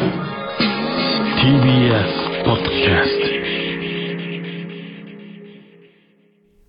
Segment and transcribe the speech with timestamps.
[0.00, 0.06] TBS
[2.44, 3.20] ポッドキャス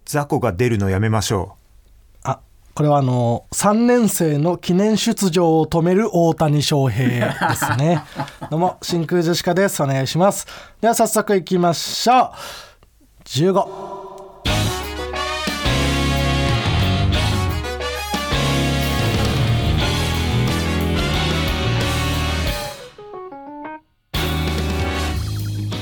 [0.03, 1.55] 雑魚が出るのやめましょ
[2.23, 2.41] あ
[2.73, 8.03] これはあの3年生の記念出場を止める大谷翔平ですね。
[8.51, 9.81] どうも真空ジェシカです。
[9.81, 10.45] お願いします。
[10.81, 12.31] では早速いきましょう。
[13.23, 14.00] 15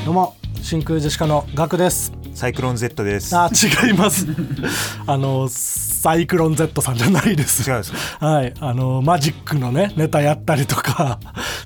[0.09, 2.11] どうも真空ジェシカのガクです。
[2.33, 3.37] うサイクロン Z です。
[3.37, 4.25] あ違います。
[5.05, 7.69] あのサイクロン Z さんじゃないです。
[7.69, 7.91] 違うんです。
[8.17, 8.51] かはい。
[8.59, 11.19] あのマジックのねネタやったりとか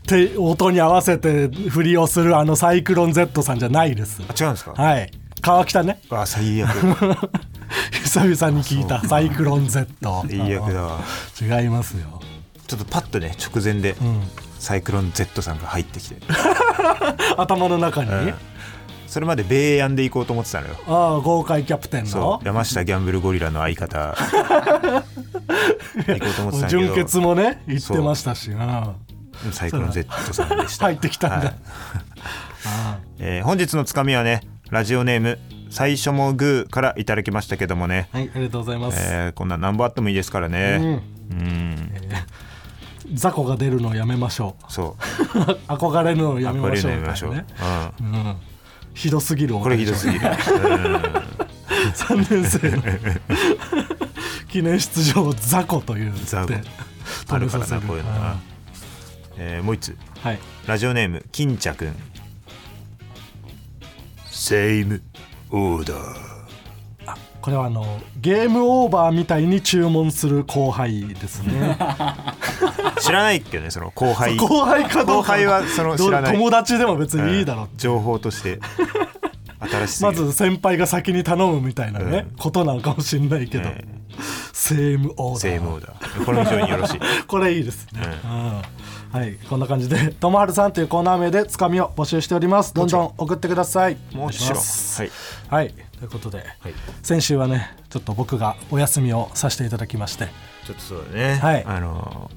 [0.06, 4.22] 手音に合わせて振りをするあのサイクロン Z さんじゃないです。
[4.28, 4.74] あ違うんですか？
[4.74, 5.10] はい。
[5.40, 6.02] 川北ね。
[6.10, 6.70] あ最悪
[8.04, 9.88] 久々に聞いたサイクロン Z
[10.28, 11.00] 最悪だわ。
[11.42, 12.22] 違いますよ。
[12.68, 13.96] ちょっとパッとね直前で、ん
[14.64, 16.16] サイクロン Z さんが入ってきて、
[17.36, 18.34] 頭の中に、うん。
[19.08, 20.76] それまで米安で行こうと思ってたのよ。
[20.88, 22.46] ああ豪快キャプテンそのう。
[22.48, 24.16] 山下ギャンブルゴリラの相方。
[24.16, 25.04] 行
[26.18, 26.68] こうと思ってたんだけど。
[26.70, 28.52] 純潔もね言ってましたし。
[28.52, 28.94] な
[29.52, 30.86] サイクロン Z さんでした。
[30.86, 31.56] 入ってきたんだ、はい。
[33.20, 35.40] えー本日のつかみはねラジオネーム
[35.72, 41.02] 最初もグーからいただきましたけどもね、はいありがとうございます、えーこんな何本あってもいいですからね。
[41.32, 41.73] うん
[43.14, 44.96] 雑魚が出るのをやめましょそ
[45.36, 45.40] う。
[45.40, 47.38] う 憧れるのをやめましょうやめましょう、うん。
[47.38, 47.42] う
[48.18, 48.36] ん、
[48.94, 52.84] ひどすぎるこれひどすぎる、3年生の。
[54.50, 56.48] 記念出場を雑魚という雑
[57.30, 58.36] あるからなこういうのな、
[59.38, 59.98] えーもう一つ。
[60.22, 60.40] はい。
[60.68, 61.96] ラジオネーム金茶くん。
[64.30, 65.02] セイム
[65.52, 66.33] オーダー
[67.44, 71.78] これはあのゲームオーバーみたいに注文する後輩ですね。
[73.02, 74.38] 知らないけどねその後輩。
[74.38, 76.38] 後輩かどうか後輩はその知らない。
[76.38, 77.78] 友達でも別にいいだろううん。
[77.78, 78.62] 情報として
[79.68, 82.38] 新しまず先輩が先に頼むみたいなね、うん。
[82.38, 83.86] ことなのかもしれないけど、え
[84.54, 87.00] セームオーダーセイムオーダーこれも非常によろしい。
[87.28, 89.20] これいいですね、うん。
[89.20, 92.74] はいこんな感じで「ともはるさん」というコーナー名でつかみを募集しております。
[92.74, 93.98] どんどん送ってください。
[94.14, 94.60] もちろん。
[94.60, 95.12] はい。
[95.50, 100.28] はいということで、はい先週はねちょっと僕がお休みをさせていただきまして。
[100.66, 101.64] ちょっとそうだね、はい。
[101.66, 102.32] あの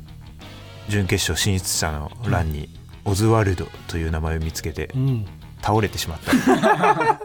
[0.89, 2.69] 準決勝進出者の欄に、
[3.05, 5.27] オズワルドという名前を見つけてうん
[5.67, 7.19] 倒れてしまった。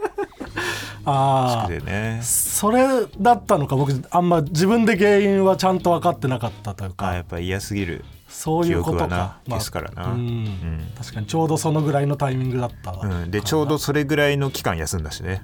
[1.04, 2.20] ああでね。
[2.22, 8.04] それだったのか僕あんま自分で原因はちゃんと分かってなかったというあかやっぱ嫌すぎる。
[8.28, 9.06] そういうことか。
[9.46, 10.12] まあですからな。
[10.12, 10.20] うん。
[10.20, 10.92] うん。
[10.98, 15.42] 確かにちょうどそのぐらいのタイミングだった、うん、でちょうどそれぐらいの期間休んだしね。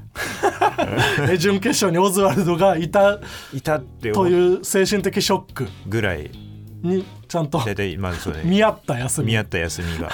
[1.28, 3.18] え準決勝にオズワルドがいた
[3.52, 5.68] いたってという精神的ショック。
[5.86, 6.30] ぐらい
[6.82, 8.42] にちゃんと大体まあそうね。
[8.44, 9.26] 見合った休み。
[9.28, 10.10] 見合った休みが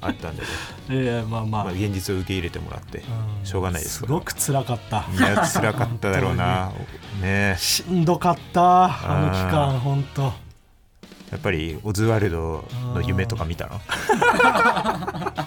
[0.00, 0.48] あったんでね、
[0.90, 3.46] ええまあまあ、まあ、現実を受け入れてもらってうん。
[3.46, 3.98] しょうがないです。
[3.98, 5.04] すごく辛かった。
[5.12, 6.72] いや辛かっただろうな。
[7.20, 7.56] ね。
[7.58, 10.22] しんどかったあの期間本当。
[10.22, 12.64] やっぱりオズワルド
[12.94, 13.80] の夢とか見たの？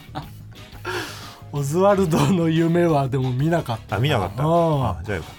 [1.54, 4.44] オズワルドの夢はでも見なかったあ見なかった。
[4.44, 5.34] うんあじゃあよかっ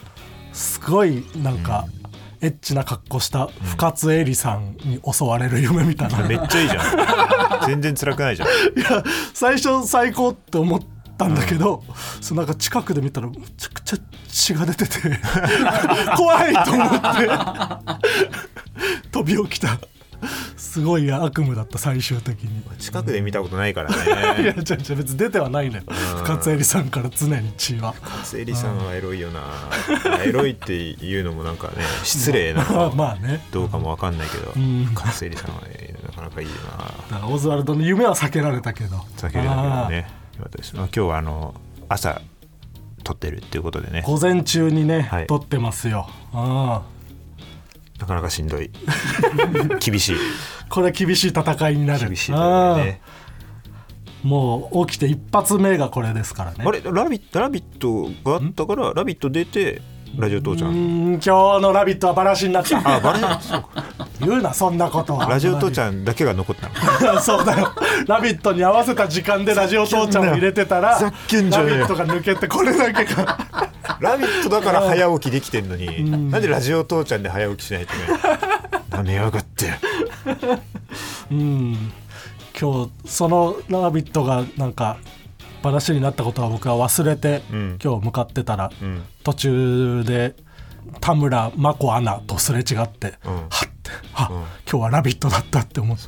[0.55, 1.84] すごいなんか、
[2.41, 7.66] エッチな格好した深津絵里さんに襲われる夢みたいな、ためっちゃいいじゃん。
[7.66, 8.49] 全然辛くないじゃん。
[8.49, 9.03] いや
[9.34, 10.81] 最初最高って思っ
[11.16, 11.82] たんだけど、
[12.21, 13.97] そうなんか近くで見たらめちゃくちゃ
[14.28, 14.99] 血が出てて
[16.16, 17.28] 怖いと思って
[19.10, 19.78] 飛び起きた
[20.56, 22.62] すごい悪夢だった最終的に。
[22.79, 23.91] 近くで見たことないから
[24.39, 25.83] いやね違う違う別に出てはないのよ
[26.25, 27.95] 深津絵里さんから常に血は。
[28.25, 29.41] セリさんはエロいよな。
[30.25, 31.75] エロいっていうのもなんかね
[32.05, 33.41] 失礼なまあまあね。
[33.53, 34.87] どうかもわかんないけどん。
[34.95, 36.71] カセリさんはねなかなかいいよな。
[37.17, 38.97] だからオズワルドの夢は避けられたけど。
[39.17, 39.97] 避けれたけどね。
[40.37, 41.55] よかったですまあ今日はあの
[41.89, 42.21] 朝
[43.05, 44.03] 撮ってるっていうことでね。
[44.05, 45.27] 午前中にね、はい。
[45.27, 46.09] 撮ってますよ。
[46.33, 46.97] ああ
[47.98, 48.70] なかなかしんどい。
[49.81, 50.16] 厳しい。
[50.69, 52.06] これ厳しい戦いになる。
[52.06, 53.00] 厳しい戦いね。
[54.22, 56.64] もう起きて一発目がこれですからね。
[56.67, 56.81] あれ？
[56.84, 59.81] ラビットラビットがあったからラビット出て
[60.17, 61.28] ラジオ父ちゃうん今日
[61.61, 62.78] の「ラビット!」はバラシになった。
[62.78, 63.84] あバレないそうか。
[64.20, 65.26] 言うなそんなことは。
[65.26, 67.73] ラジオ父ちゃゃんだけが残った そうだよ
[68.06, 73.39] 「ラビット!」に合わせた時間でラジオ父ちゃんを入れてたらラビットが抜けてこれだけが
[74.00, 78.00] ラビットだから早起きできてんのになんでラジオ父ちゃんで早起きしないとね。
[78.91, 79.75] なめやがって。
[81.31, 81.93] うん。
[82.61, 84.97] 今日その「ラビット!」がなんか
[85.62, 87.79] 話になったことは僕は忘れて、うん。
[87.83, 89.03] 今日向かってたら、うん。
[89.25, 90.35] 途中で
[91.00, 93.35] 田村真子アナとすれ違って、うん。
[93.35, 94.08] はって。
[94.14, 94.37] あ、うん。
[94.37, 96.05] 今日は「ラビット!」だったって思って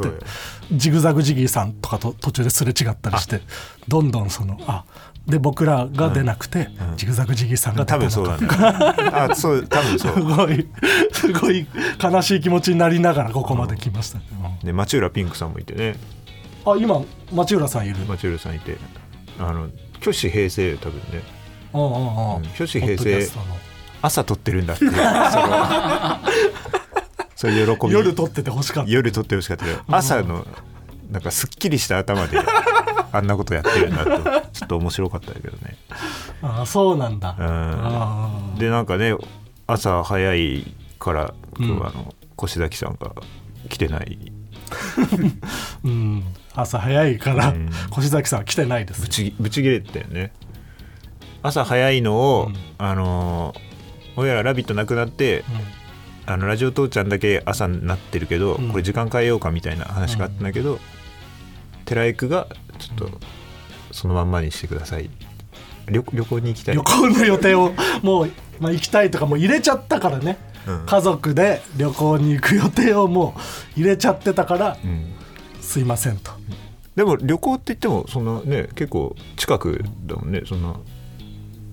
[0.73, 3.43] ジグザグジギーさんとかと途中ですれ違ったりして
[3.89, 4.85] どんどんそのあ
[5.27, 9.11] で僕らが出なくて、ジグザグジギーさんが出たの多分そうだかね。
[9.13, 10.15] あそう多分そう。
[10.17, 10.69] すごい
[11.13, 11.67] すごい
[12.03, 14.19] 悲しい気持ちになりながらここまで来ました。
[14.19, 14.25] ね、
[14.65, 15.89] で町浦ピンクさんもいてね。
[15.89, 16.21] うん
[16.67, 17.97] あ今町浦さんいる。
[18.07, 18.77] 町浦さんいて
[19.39, 19.69] あの
[20.01, 21.23] 挙手平成多分ね。
[21.73, 23.29] うんうんうんうん挙手平成
[24.03, 24.93] 朝撮ってるんだっていう
[27.41, 27.95] そういう喜び。
[27.95, 28.91] 夜撮っててほしかった。
[28.91, 30.47] 夜撮ってほしかった朝の
[31.11, 32.37] なんかすっきりした頭で
[33.13, 35.79] あんなことやってるんだとちょっと面白かったけどね。
[36.43, 37.47] あそうなんだ、うん。
[37.47, 39.15] あでなんかね
[39.67, 42.15] 朝早いから今日はあの
[42.45, 43.15] 越崎さんが
[43.71, 44.19] 来てない。
[44.69, 45.33] ー
[45.85, 46.25] うん。
[46.55, 47.71] 朝早いから、うん。
[47.97, 50.35] 越崎さんは来てないですぶちぶち切れてたよね。
[51.43, 52.57] 朝早いのを、うん。
[52.77, 53.71] あのー
[54.17, 55.45] 俺ら「ラビット!」なくなって
[56.31, 58.69] あのラジオ父ちゃんだけ朝になってるけど、うん。
[58.71, 60.79] これ時間変えようかみたいな話があったんだけど、
[61.85, 62.47] 寺井くが
[62.79, 63.21] ちょっと
[63.91, 65.11] そのまんまにしてください。
[65.87, 66.77] 旅旅行に行きたい。
[66.77, 67.73] 旅行の予定を
[68.03, 68.31] もう、
[68.61, 70.39] まあ、行きたいとかもう入れちゃったからね、
[70.69, 70.87] うん。
[70.87, 73.35] 家族で旅行に行く予定をも
[73.77, 75.13] う入れちゃってたからうん。
[75.61, 76.31] すいませんと。
[76.95, 80.77] でも旅行って言ってもそんなね結構近くだもんねそんな。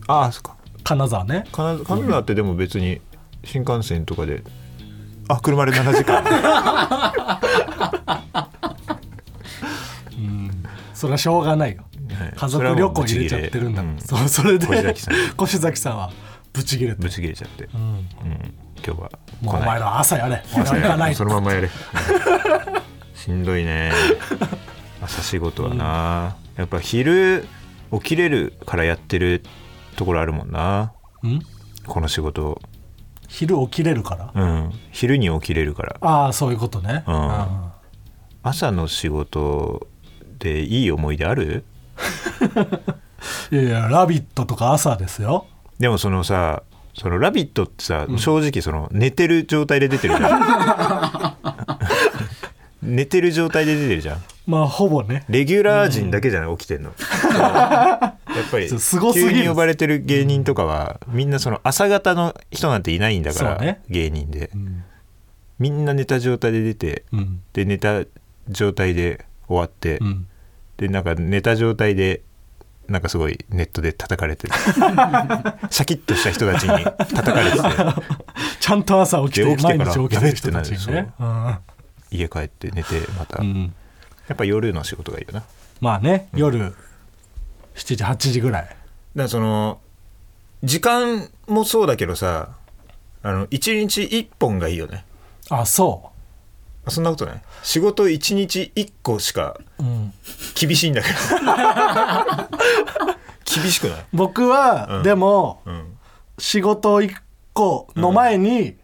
[0.07, 0.57] ああそっか。
[0.83, 1.43] 金沢ね。
[1.51, 3.01] 金金沢ってでも別に
[3.47, 4.43] 新幹線とかで
[5.27, 6.23] あ車で7時間。
[10.93, 11.83] それはしょうがないよ。
[12.11, 12.33] はい。
[12.35, 14.01] 家族旅行入れちゃってるんだもん、うん。
[14.01, 15.15] そうそれで越崎さん。
[15.43, 16.11] 越崎さんは
[16.53, 17.81] ブチ切れてぶち切れちゃって、うん。
[17.81, 18.03] うん、
[18.83, 19.11] 今日は
[19.41, 20.43] もうお前ら朝やれ。
[20.55, 21.15] 俺は行かない。
[21.15, 21.69] そのままやれ。
[23.13, 23.91] しんどいね。
[25.03, 27.47] 朝仕事はな、やっぱ昼
[27.91, 29.43] 起きれるからやってる
[29.97, 30.93] ところあるもんな。
[31.21, 31.41] うん。
[31.85, 32.59] この仕事
[33.27, 34.31] 昼起きれるから？
[34.33, 34.71] うん。
[34.91, 35.97] 昼に起きれるから。
[36.01, 37.27] ああそういうことね、うん。
[37.27, 37.47] うん。
[38.43, 39.87] 朝の仕事
[40.39, 41.65] でいい思い出ある？
[43.51, 45.45] いやいや「ラビット!」とか朝ですよ。
[45.79, 46.63] でもそのさ
[46.93, 51.37] 「そのラビット!」ってさ、正直その寝てる状態で出てるじゃん。
[52.95, 54.23] 寝てる状態で出てるじゃん。
[54.45, 55.25] まあほぼね。
[55.27, 56.91] レギュラー陣だけじゃない、起きてんの
[58.37, 59.31] やっぱりすごすぎる。
[59.31, 63.81] 急に呼ばれてる芸人とかは、みんなその朝方の人なんていないんだから、ね。
[63.89, 64.51] 芸人で。
[64.53, 64.83] うん、
[65.59, 67.41] みんな寝た状態で出てうん。
[67.53, 68.03] で寝た
[68.49, 70.27] 状態で終わって、うん、
[70.77, 72.21] でなんか寝た状態で
[72.87, 74.53] なんかすごいネットで叩かれてる
[75.69, 77.63] シャキッとした人たちに叩かれてて
[78.59, 81.59] ちゃんと朝起きてで起きてから毎日起きてる人たちにやべね
[82.09, 83.53] 家帰って寝てまた、や
[84.33, 85.43] っぱ夜の仕事がいいよな。
[85.81, 86.73] まあね夜
[87.77, 88.75] 7時8時ぐらい。
[89.15, 89.79] らその
[90.63, 92.49] 時間もそうだけどさ
[93.23, 95.05] あの1日1本がいいよね。
[95.49, 96.11] あそ
[96.89, 97.41] そんなことない。
[97.63, 100.13] 仕事1日1個しかう、うん、
[100.55, 101.15] 厳しいんだけど。
[103.61, 105.03] 厳しくない、僕は、うん。
[105.03, 105.97] でもうん、
[106.37, 107.13] 仕事1
[107.53, 108.77] 個の前に、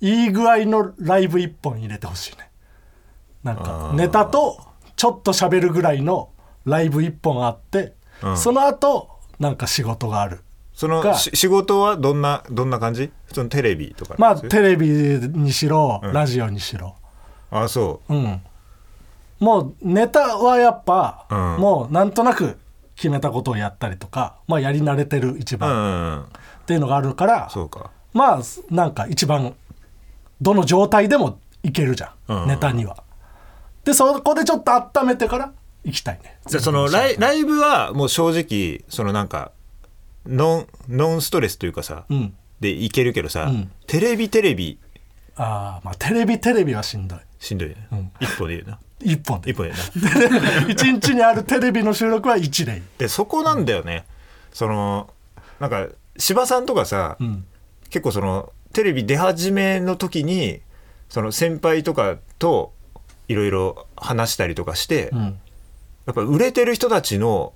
[0.00, 2.50] いい具合のライブ1本入れてほしいね。
[3.42, 4.60] なんかネタと
[4.96, 6.30] ちょっと喋るぐらいの
[6.64, 8.36] ライブ1本あって、うん。
[8.36, 10.40] その後なんか仕事がある。
[10.74, 13.10] その仕事はどんなどんな感じ？
[13.32, 16.12] そのテレビとかまあテレビにしろ、うん。
[16.12, 16.94] ラジオにしろ。
[17.50, 18.14] あそう。
[18.14, 18.40] ん。
[19.40, 21.38] もうネタはやっぱ、うん。
[21.60, 22.58] もうなんとなく
[22.94, 26.22] 決めたことをやったりとかまあやり慣れてる一ううん番うんうん。
[26.22, 26.26] っ
[26.66, 27.90] ていうのがあるから、そうか。
[28.12, 29.54] まあなんか一番
[30.40, 32.48] どの状態でもいけるじゃん、うん。
[32.48, 33.02] ネタには。
[33.84, 35.52] でそこでちょっと温めてから
[35.88, 36.38] 行きたいね。
[36.46, 39.52] じゃあそのライライブはもう正直そのなんか
[40.26, 42.34] ノンノンストレスというかさ、うん。
[42.60, 43.70] でいけるけどさ、うん。
[43.86, 44.78] テレビテレビ。
[45.36, 47.18] ああまあテレビテレビはしんどい。
[47.38, 48.10] しんどいね、うん。
[48.20, 48.78] 一歩でいいよな。
[49.00, 49.50] 一本で。
[49.50, 50.68] 一歩でいいな。
[50.68, 54.04] 一日にあるテレビの収録は一例でそこなんだよね。
[54.52, 55.08] その
[55.60, 57.46] なんか芝さんとかさ、うん。
[57.88, 60.60] 結構そのテレビ出始めの時に
[61.08, 62.74] その先輩とかと
[63.28, 65.40] いろいろ話したりとかして、うん
[66.08, 67.52] やっぱ売れてる人たちの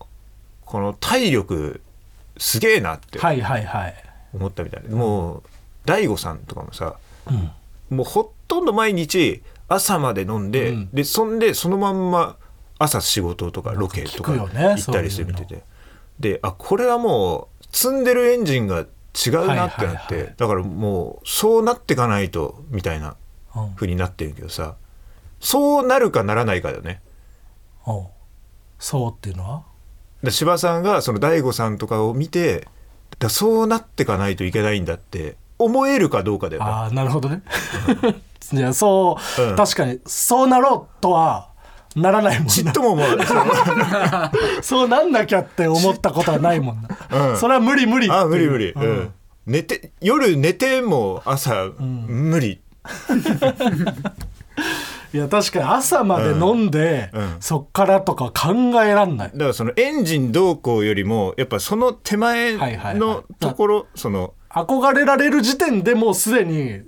[0.66, 1.80] この体力
[2.36, 3.94] すげえなってはいはいはい。
[4.34, 5.42] 思ったみたいな、もう
[5.86, 6.96] 大悟さんとかもさ
[7.90, 7.96] うん。
[7.96, 10.90] もうほとんど毎日朝まで飲んで、うん。
[10.92, 12.36] でそんでそのまんま
[12.78, 14.48] 朝仕事とかロケとか行っ
[14.84, 15.62] たりして見てて、
[16.20, 16.38] で。
[16.42, 23.16] あこれはもう積んでるエンジンが違うなってなって、はいはいはいだからもうそうなってかないとみたいな
[23.56, 23.74] うん。
[23.76, 24.76] 風になってるけどさ
[25.40, 27.00] そうなるかならないかだよね。
[28.82, 29.62] そうっていうのは？
[30.24, 32.66] で柴さんがその大悟さんとかを見て
[33.20, 37.42] だそうなってかないといけないんだって思えるかどうかだよなああなるほどね。
[38.52, 39.56] いやそう、うん。
[39.56, 41.48] 確かにそうなろうとは
[41.94, 43.26] ならないもんちっなとも思わない。
[43.26, 43.44] そ の
[44.62, 47.36] そうなんなきゃって思ったことはないもんな、うん。
[47.38, 48.98] それは無理無理あ無理無理、ううん。
[49.04, 49.12] ん
[49.46, 52.60] 寝て夜寝ても朝、無理
[55.12, 57.22] いや確かに朝まで飲んで、うん。
[57.22, 57.36] うん。
[57.40, 59.30] そっからとか考えらんない。
[59.32, 62.94] だからそのエンジンどうこうよりもやっぱその手前はいはいはい。
[62.96, 66.82] のところその憧れられる時点でもうすでに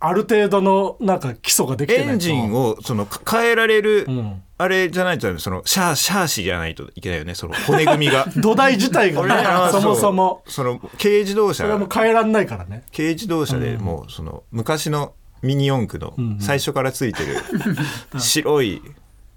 [0.00, 2.12] ある程度のなんか基礎ができてないと。
[2.12, 4.42] エンジンをその変えられる、ん。
[4.58, 7.34] あれじゃないとそのシャーシャーシじゃないといけないよね。
[7.34, 8.26] その骨組みが。
[8.36, 10.42] 土台自体がねそもそも。
[10.46, 11.64] うその軽自動車。
[11.64, 12.84] それはもう変えらんないからね。
[12.96, 17.36] 軽自動車でもうその昔のミニ四駆の最初からついてる
[18.18, 18.82] 白い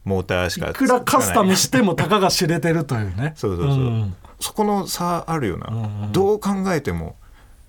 [0.04, 0.74] モーターしかい。
[0.74, 3.34] くらカスタムししてもたかが知れてるというね。
[3.36, 7.16] そうそうそう、んそこの差あるよな、どう考えても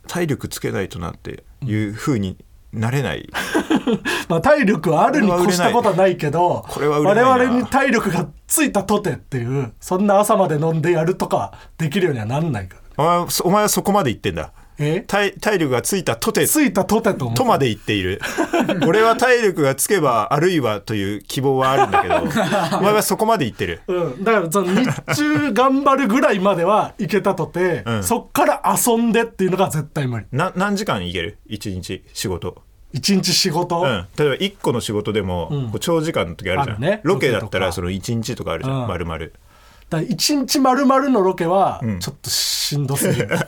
[0.07, 2.37] 体力つけないとなっていう風に
[2.73, 3.31] なれない、
[4.29, 14.43] まあ、体力はあるに越したことはないけどこれは我々に体力がついたとてっていうそんな朝まで飲んでやるとかできるようにはなんないからお前そお前はそこまで言ってんだ。
[14.43, 14.66] え
[15.07, 18.21] 体体力がついたとてついたとてととまで言っている。
[18.87, 22.17] 俺は体力がつけばあるいはという希望はあるんだけど
[22.79, 23.81] お前はそこまで言ってる。
[23.87, 28.03] うん、だからその日中頑張るぐらいまではいけたとて、うん。
[28.05, 30.27] そっから遊んでっていうのが絶対無理。
[30.33, 31.39] な何時間いける？
[31.47, 32.63] 一日仕事。
[32.93, 37.01] 一日仕事、うん、例えば1個の仕事でも、長時間の時あるじゃん、ね。
[37.03, 38.89] ロケだったらその1日とかあるじゃん、うん。
[38.89, 39.19] 丸々
[39.89, 41.99] だ一日丸々のロケはん。
[42.01, 43.39] ちょっとしんどすぎる、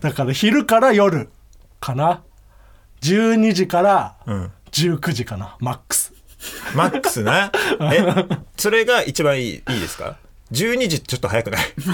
[0.00, 1.28] だから昼から夜
[1.80, 2.22] かな。
[3.02, 4.50] 12時からうん。
[4.72, 5.56] 19時かな。
[5.60, 6.12] マックス。
[6.74, 7.52] マックスな
[7.92, 8.02] え
[8.56, 10.16] それが一番いいいいですか
[10.52, 11.62] ？12時ちょっと早くない？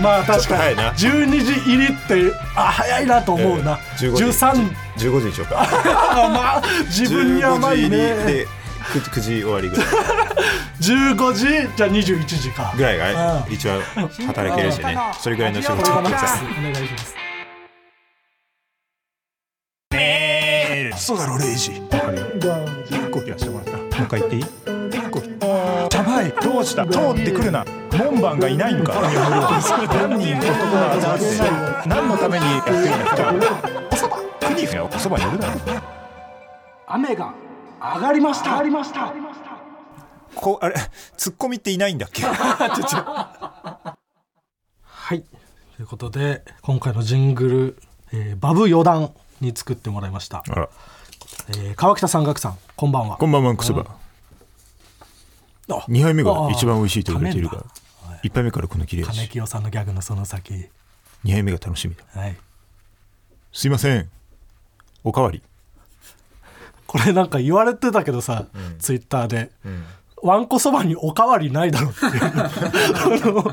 [0.00, 0.36] まあ確かに。
[0.36, 0.92] ちょっと早いな。
[0.92, 4.24] 12時入りってあ早いなと思うな、15時。
[4.24, 5.62] 13 15時にしようか。
[5.62, 5.66] あ
[6.28, 8.46] まあ自分に甘い15時入りねで
[8.90, 9.86] 9, 9時終わりぐらい。
[10.80, 12.72] 15時じゃあ21時か。
[12.76, 13.52] ぐらいがうん。
[13.52, 14.98] 一番働けるしね。
[15.20, 17.14] それぐらいの仕事をお願いします
[20.96, 21.70] そうだろレイジ。
[21.72, 23.76] 1個切らしてもらった。
[23.78, 25.20] もう一回言っていい？1個。
[25.96, 26.84] やばいどうした？
[26.86, 27.64] 通ってくるな。
[27.92, 28.94] 門番がいないんか。
[28.94, 31.88] 何人男が集まって。
[31.88, 33.46] 何のためにやってるんだ
[33.90, 34.18] おそば。
[34.40, 35.60] クニフやおそばにいるだろ。
[36.86, 37.32] 雨が
[37.80, 38.50] 上がりました。
[38.52, 39.12] 上がりました。
[40.34, 40.74] こうあれ
[41.16, 42.22] ツッコミっていないんだっけ？
[42.26, 43.94] は
[45.14, 45.22] い。
[45.76, 47.82] ということで今回のジングル、
[48.12, 50.68] えーバブ余談に作ってもらいました、あら。
[51.48, 53.16] えー川北山岳さんこんばんは。
[53.16, 55.74] こんばんはクそばあ。
[55.88, 57.56] 2杯目があ一番美味しいと言われているが噛
[58.10, 60.68] めん1杯目からこの切れ金味清さんのギャグのその先。
[61.24, 62.04] 2杯目が楽しみだ。
[62.20, 62.36] はい。
[63.52, 64.10] すいません。
[65.04, 65.42] おかわり
[66.90, 68.46] これなんか言われてたけどさ、
[68.80, 69.52] ツイッターで、
[70.22, 70.46] わん。
[70.48, 73.44] こそばにおかわりないだろっていう。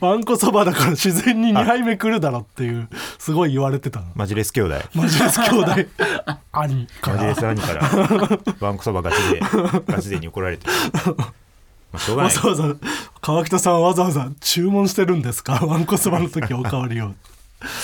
[0.00, 4.06] わんこそばだから自然に2杯目来るだろっていうすごい言われてたの。
[4.14, 4.76] マジレス兄弟。
[4.94, 5.72] マジレス兄弟。
[6.52, 8.38] 兄かマジレらス兄から。
[8.60, 9.40] ワンコそばガチで
[9.88, 10.72] ガチでに怒られてる。
[11.16, 11.32] ま
[11.94, 12.34] あしょうがない。
[12.36, 12.74] わざわざ
[13.20, 15.54] 川北さんわざわざ注文してるんですか？
[15.66, 17.14] わんこそばの時おかわりを。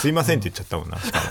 [0.01, 1.25] すいませんって言っちゃったもんなしかも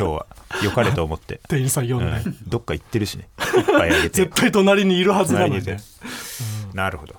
[0.00, 0.26] 今日は
[0.64, 3.28] 良かれと思って、 店員さん呼んで、うん、どっか行ってるしね。
[3.38, 4.24] 一杯あげて。
[4.24, 5.60] 絶対隣にいるはずなのにね。
[5.60, 7.14] 隣にいて、なるほど。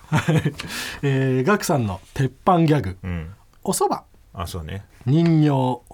[1.03, 2.97] えー、ガクさんの鉄板ギャグ。
[3.03, 3.33] うん。
[3.63, 4.83] おそばあそうね。
[5.05, 5.47] 人形。
[5.47, 5.90] えー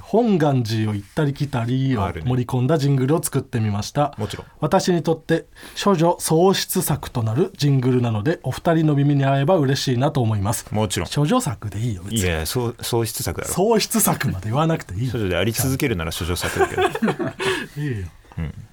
[0.00, 4.14] 本願寺を行ったり来たりを盛り込んだジングルを作ってみました。
[4.18, 4.46] もちろん。
[4.60, 5.46] 私にとって
[5.82, 10.66] 処女喪失作となるジングルなのでお二人の耳に合えば嬉しいなと思います。
[10.72, 11.08] もちろん。
[11.08, 13.52] 処女作でいいよいやそう喪失作だろ。
[13.54, 15.06] 喪失作まで言わなくていい。
[15.06, 16.82] よ処女であり続けるなら処女作だけど。
[17.80, 18.06] いいよ、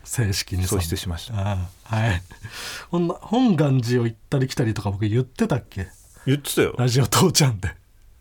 [0.04, 0.82] 正式に喪な。
[0.82, 1.34] 失しました。
[1.40, 1.58] あ
[1.90, 2.22] あはい。
[2.92, 5.88] ほんな本願寺を行ったり来たりとか僕言ってたっけ？
[6.26, 6.76] 言ってたよ。
[6.78, 7.68] ラジオ父ちゃんで。
[7.70, 7.72] い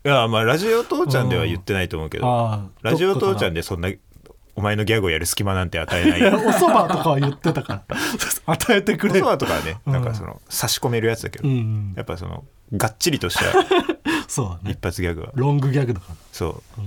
[0.07, 2.71] やまあラジオ父ちゃんでは言ってないと思うけど。
[2.81, 3.89] ラジオ父ちゃんででそんな
[4.55, 6.23] お前のギャグをやる隙間なんて与えない。
[6.33, 7.97] お蕎麦とかは言ってたから。
[8.53, 9.21] 与えてくれ。
[9.21, 13.43] おそばとかはねなんかその差し込めるやつだけど、うんやっぱそのがっちりとした
[14.27, 14.71] そうだね。
[14.71, 15.29] 一発ギャグは。
[15.35, 16.81] ロングギャグだかそう、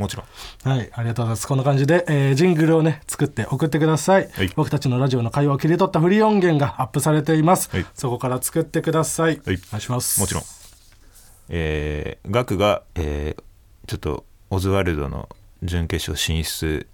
[0.00, 0.26] もちろん。
[0.64, 1.46] らはいありがとうございます。
[1.46, 4.50] こんな感じで、えージングルをね作って送ってください、はい。
[4.56, 7.86] 僕たちのラジオの会話を切り取ったフリー音源がアップされています、はい。
[7.94, 9.56] そこから作ってください、はい。
[9.56, 10.18] お願いします。
[10.20, 10.44] もちろん
[11.52, 13.42] えー、ガクが、えー
[13.86, 15.28] ちょっとオズワルドの
[15.62, 16.86] 準決勝進出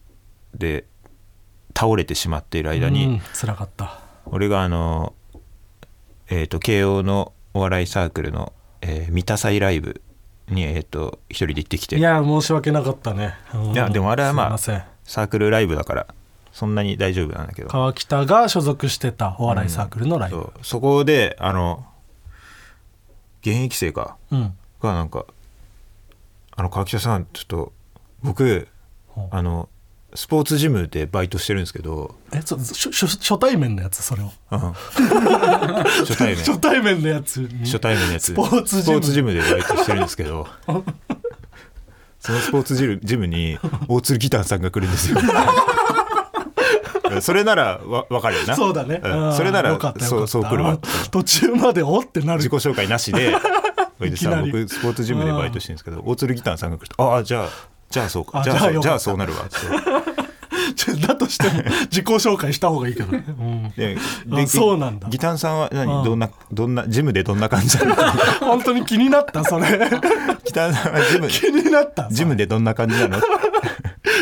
[0.55, 0.85] で
[1.77, 4.01] 倒れてしまっている間に、うん辛かった。
[4.27, 5.13] 俺があの
[6.29, 10.01] えっ、と慶応のお笑いサークルの、えー、三田祭ライブ
[10.49, 11.99] に、えっと一人で行ってきて。
[11.99, 13.73] いや申し訳なかったね、うん。
[13.73, 16.07] いやでもあれはまあサークルライブだから
[16.53, 17.69] そんなに大丈夫なんだけど。
[17.69, 20.53] 川北が所属してたお笑いサークルのライブ、そう。
[20.63, 21.85] そこであの
[23.51, 24.17] 現役生か。
[24.31, 24.55] うん。
[24.81, 25.25] がなんか
[26.57, 27.73] 「あの川北さんちょっと
[28.23, 28.69] 僕
[29.31, 29.69] あの
[30.15, 34.33] スポーツジムでバイトしてるんですけど、えそ初初初対面のやつそれを。
[34.51, 34.59] うん。
[36.01, 36.37] 初対面。
[36.37, 37.59] 初対面のやつに。
[37.65, 38.27] 初対面のやつ。
[38.27, 39.35] スポーツジム。
[39.35, 40.47] でバイトしてるんですけど。
[42.21, 45.19] そのスポーツジムジムに大鶴ギターさんが来るんですよ
[47.21, 48.57] それならわ分かるよな。
[48.57, 49.05] そうだね、ん。
[49.05, 50.79] うんそれならそうそう来るわ。
[51.11, 52.39] 途中までおってなる。
[52.39, 53.35] 自己紹介なしで
[53.99, 57.49] 僕スポーツジムでバイトしてるんですけど大鶴ギターさんが来ると「ああじゃあ
[57.91, 58.41] じゃあそうか。
[58.41, 63.71] あじゃあそうじゃあそうなるわ」 ってだとしても 自己紹介した方がいいけどね、うん。
[63.77, 63.97] で
[64.33, 65.09] あそうなんだ。
[65.09, 65.99] ギターさんは何？
[65.99, 66.05] うん。
[66.05, 67.95] どんなどんなジムでどんな感じなの？
[68.41, 69.67] 本当に気になったそれ。
[70.45, 73.19] ギターさんはジム気になったジムでどんな感じなの？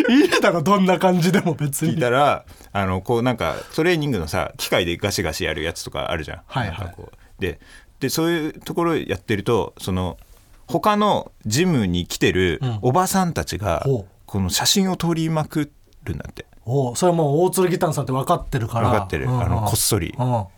[0.08, 6.42] いいだろどんな感じでも別聞いにたらあのこうなんかトレーニングのさ機械でガシガシやるやつとかあるじゃん。
[6.46, 6.78] はいはい。
[6.78, 7.16] なんかこう。
[7.40, 7.58] で
[8.00, 10.18] でそういうところやってるとその
[10.66, 12.78] 他のジムに来てるうん。
[12.82, 14.06] おばさんたちが、ほう。
[14.26, 15.70] この写真を撮りまく
[16.04, 16.46] るんだって。
[16.64, 16.96] おう。
[16.96, 18.90] それはもう大鶴ギターさんって分かってるから。
[18.90, 20.26] 分かってる、うんあのこっそり、うん。
[20.26, 20.48] ま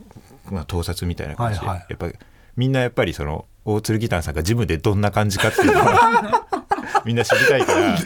[0.63, 1.87] あ、盗撮みたいな感じで、はいはい。
[1.91, 2.15] やっぱり
[2.57, 6.47] みんなやっぱりその大鶴ギターさんがジムでどんな感じかっていうのは
[7.05, 7.99] みんな知りたいから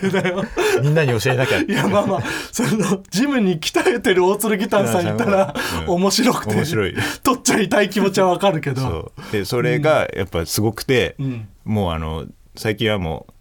[0.82, 5.54] みんなに教えなきゃいやまあまあそのジムに鍛えてる大鶴ギターさんいたら
[5.86, 5.94] うん。
[5.94, 6.94] 面白くて面白い。
[7.22, 8.80] 取っちゃいたい気持ちは分かるけど。
[8.80, 9.32] そう。
[9.32, 11.48] でそれがやっぱすごくて、うん。
[11.64, 13.32] もうあの最近はもう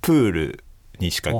[0.00, 0.64] プール
[0.98, 1.32] にしか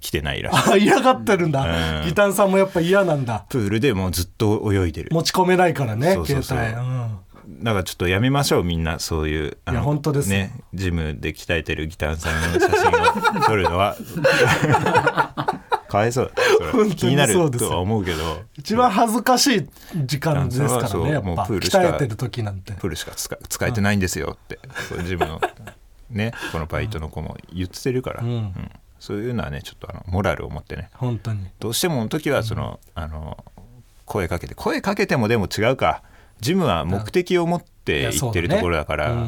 [0.00, 0.72] 来てないらしい。
[0.72, 2.06] あ嫌がってるんだ、うん。
[2.06, 3.46] ギターさんもやっぱ嫌なんだ。
[3.48, 5.10] プールでもうずっと泳いでる。
[5.12, 7.18] 持ち込めないからね携帯、うん
[7.48, 10.30] だからちょっとやめましょうみんなそういうあいや本当です。
[10.30, 13.96] よねジムで鍛えてるギターさんの写真を撮るのは。
[15.88, 16.32] かわいそう
[16.94, 18.42] 気になるとは思うけど。
[18.58, 19.68] 一番恥ずかしい
[20.04, 21.46] 時間ですからねやっぱ。
[21.46, 22.74] プールしか鍛えてる時なんて。
[22.74, 25.40] プールしか使使えてないんですよって、そういうジムの
[26.10, 28.52] ねこのバイトの子も言ってるから、うん。
[29.00, 30.90] そういうのはねちょっとあのモラルを持ってね。
[30.92, 31.46] 本当に。
[31.58, 33.42] どうしてもの時はその、あの
[34.04, 36.02] 声かけて声かけてもでも違うか
[36.40, 39.26] ジムは目的を持って行ってるところだから、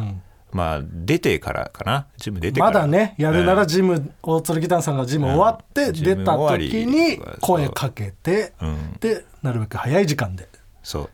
[0.52, 2.06] まあ出てからかな。
[2.16, 2.72] ジム出てから。
[2.72, 5.92] まだねやるならうんジム、大鶴ギターさんがジム終わってうん。
[5.92, 8.92] 出た時に声かけて、うん。
[9.00, 10.48] でなるべく早い時間で
[10.82, 11.10] そう。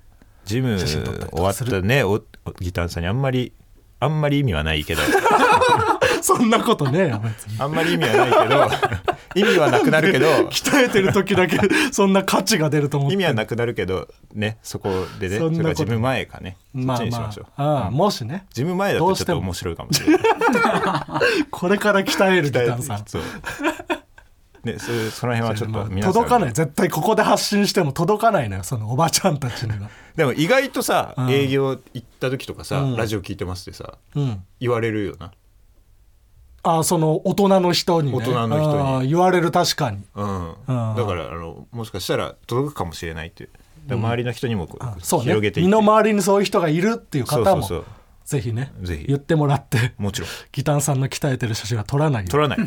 [0.46, 0.96] ジム終
[1.40, 3.52] わったねおおギターさんにあんまり
[3.98, 5.02] あんまり意味はないけど
[6.26, 7.12] そんなことね。
[7.60, 8.68] あんまり意味はないけど
[9.36, 11.56] 意味はなくなるけど鍛えてる時だけ
[11.92, 13.14] そんな価値が出ると思って。
[13.14, 16.56] 意味はなくなるけどねそこでねそれからジム前かね。
[16.74, 18.44] そっちにしましょう、あああもしね。
[18.52, 20.20] ジム前だとちょっと面白いかもしれない。
[21.50, 22.96] これから鍛えるギターさ。
[22.96, 23.22] んそう。
[24.64, 26.12] ねそれその辺はちょっと皆さん。
[26.12, 26.52] 届かない。
[26.52, 29.88] 絶対ここで発信しても届かないのよそのおばちゃんたちには。
[30.16, 31.30] でも意外とさ、うん。
[31.30, 32.96] 営業行った時とかさ、うん。
[32.96, 34.42] ラジオ聞いてますってさうん。
[34.60, 35.32] 言われるよな
[36.66, 38.18] ああその大人の人にね。
[38.18, 39.08] 大人の人に。
[39.08, 40.02] 言われる確かに。
[40.14, 40.56] うん、うん。
[40.66, 43.48] だからあのもしかしたら届くかもしれないって
[43.88, 45.26] 周りの人にもこう、あそうね。
[45.26, 45.82] 広げてい身って。
[45.82, 47.84] の回りにそういう人がいるっていう方もそうそうそう。
[48.24, 49.04] ぜひねぜひ。
[49.06, 50.30] 言ってもらってもちろん。
[50.50, 52.66] ギターさんの鍛えてる写真は撮らないよ取らない、ね、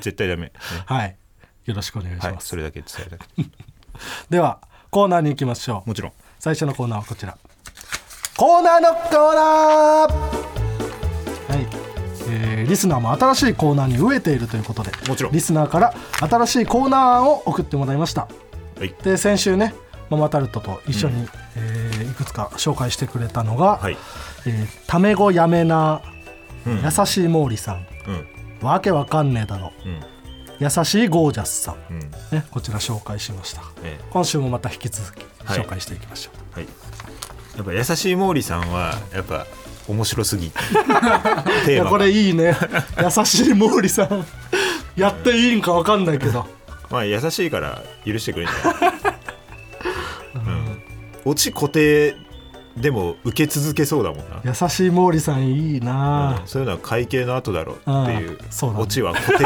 [0.00, 0.52] 絶対ダメ、ね。
[0.86, 1.16] はい。
[1.66, 2.34] よろしくお願いしはい。
[2.34, 3.26] ます、それだけ伝えたく
[4.30, 5.88] ではコーナーに行きましょう。
[5.88, 6.12] もちろん。
[6.38, 7.36] 最初のコーナーはこちら。
[8.36, 11.01] コーナーのコーナーはい、
[12.28, 15.32] えーリスナーも新しいコーナーに飢えているということでもちろん。
[15.32, 18.28] リスナーから新しいコーナーを送ってもらいました。
[18.78, 18.94] はい。
[19.02, 19.74] で先週ね
[20.10, 23.96] ママタルトと一緒に、えーいくつか紹介してくれたのが、はい。
[24.46, 26.02] えータメ語やめな、
[26.66, 26.82] うん。
[26.84, 27.86] 優しい毛利さん。
[28.06, 28.66] うん。
[28.66, 29.72] わけわかんねえだろ。
[29.84, 30.00] うん。
[30.60, 32.00] 優しいゴージャスさん、うん。
[32.30, 33.62] ね、こちら紹介しました。
[33.82, 36.68] え今週もまた引き続きはい紹介していきましょう、えはい。
[37.56, 39.46] やっぱ優しい毛利さんはやっぱ
[39.88, 40.50] 面白すぎ。
[41.66, 42.56] テーマこれいいね。
[42.98, 44.24] 優しい毛利さん。
[44.96, 46.46] やっていいんかわかんないけど。
[46.90, 48.92] まあ優しいから許してくれんじゃない、
[51.24, 52.14] うん、オチ固定
[52.76, 54.40] でも受け続けそうだもんな。
[54.44, 56.38] 優しい毛利さんいいな。
[56.40, 56.46] うん。
[56.46, 58.38] そういうのは会計の後だろうっていう。
[58.76, 59.44] オチは固定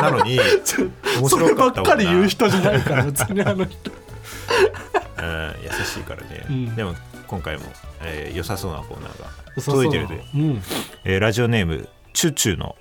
[0.00, 0.38] なのに
[1.20, 3.90] 面それ白ばっかり言う人じゃないから別にあの人。
[3.90, 5.54] うん。
[5.62, 6.74] 優しいからね、うん。
[6.76, 6.94] でも
[7.28, 7.62] 今回も、
[8.02, 10.36] えー良さそうなコーナーが届いてるで、う。
[10.38, 10.62] ん。
[11.04, 12.74] えーラジオネームチュチュの、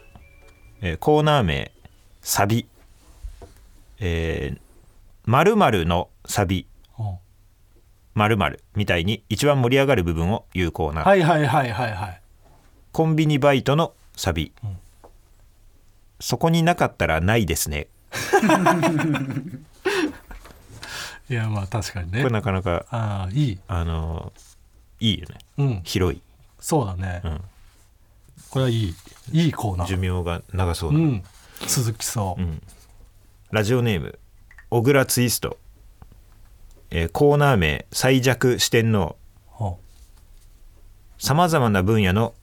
[0.81, 1.71] えーコーナー名
[2.21, 2.67] サビ。
[3.99, 4.59] えー
[5.25, 6.65] 〇〇のサビ。
[6.97, 7.17] うん。
[8.15, 12.21] 〇〇みたいに一番盛り上がる部分を言うコーナー、はいはいはいはいはい。
[12.93, 14.51] コンビニバイトのサビ、
[16.19, 17.87] そこになかったらないですね
[21.29, 22.19] いやまあ確かにね。
[22.19, 23.59] これなかなかああいい。
[23.67, 24.31] あの
[24.99, 25.35] いいよね。
[25.57, 25.81] うん。
[25.83, 26.21] 広い、
[26.59, 27.41] そうだね、うん、
[28.49, 28.95] これはいい。
[29.31, 29.87] いいコーナー。
[29.87, 31.23] 寿命が長そうな、うん。
[31.67, 32.61] 続きそう、うん。
[33.51, 34.17] ラジオネーム
[34.69, 35.57] 小倉ツイスト、
[36.91, 39.15] えーコーナー名最弱四天王。
[39.47, 39.79] ほ
[41.17, 42.33] さまざまな分野の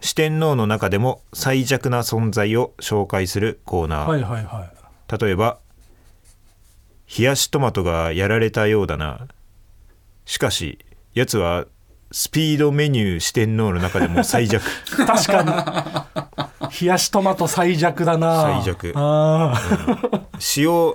[0.00, 5.22] 四天王の中でも最弱な存在を紹介するコーナー、うはいはいはい。
[5.22, 5.58] 例えば
[7.20, 9.28] 「冷やしトマトがやられたようだな」
[10.24, 10.78] しかし
[11.12, 11.66] やつは
[12.10, 14.64] スピードメニュー四天王の中でも最弱。
[15.06, 16.06] 確か
[16.58, 16.70] に。
[16.80, 18.42] 冷やしトマト最弱だな。
[18.42, 18.92] 最弱。
[18.96, 19.60] ああ、
[20.56, 20.94] 塩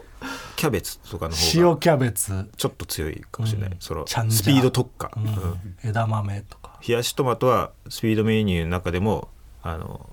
[0.56, 3.78] キャベツとかの方が塩キャベツ、ちょっと強いかもしれない、うん。
[3.80, 5.26] そのスピード特化、うん。
[5.26, 5.78] うん。
[5.84, 6.80] 枝豆とか。
[6.86, 9.30] 冷やしトマトはスピードメニューの中でも
[9.62, 10.10] あの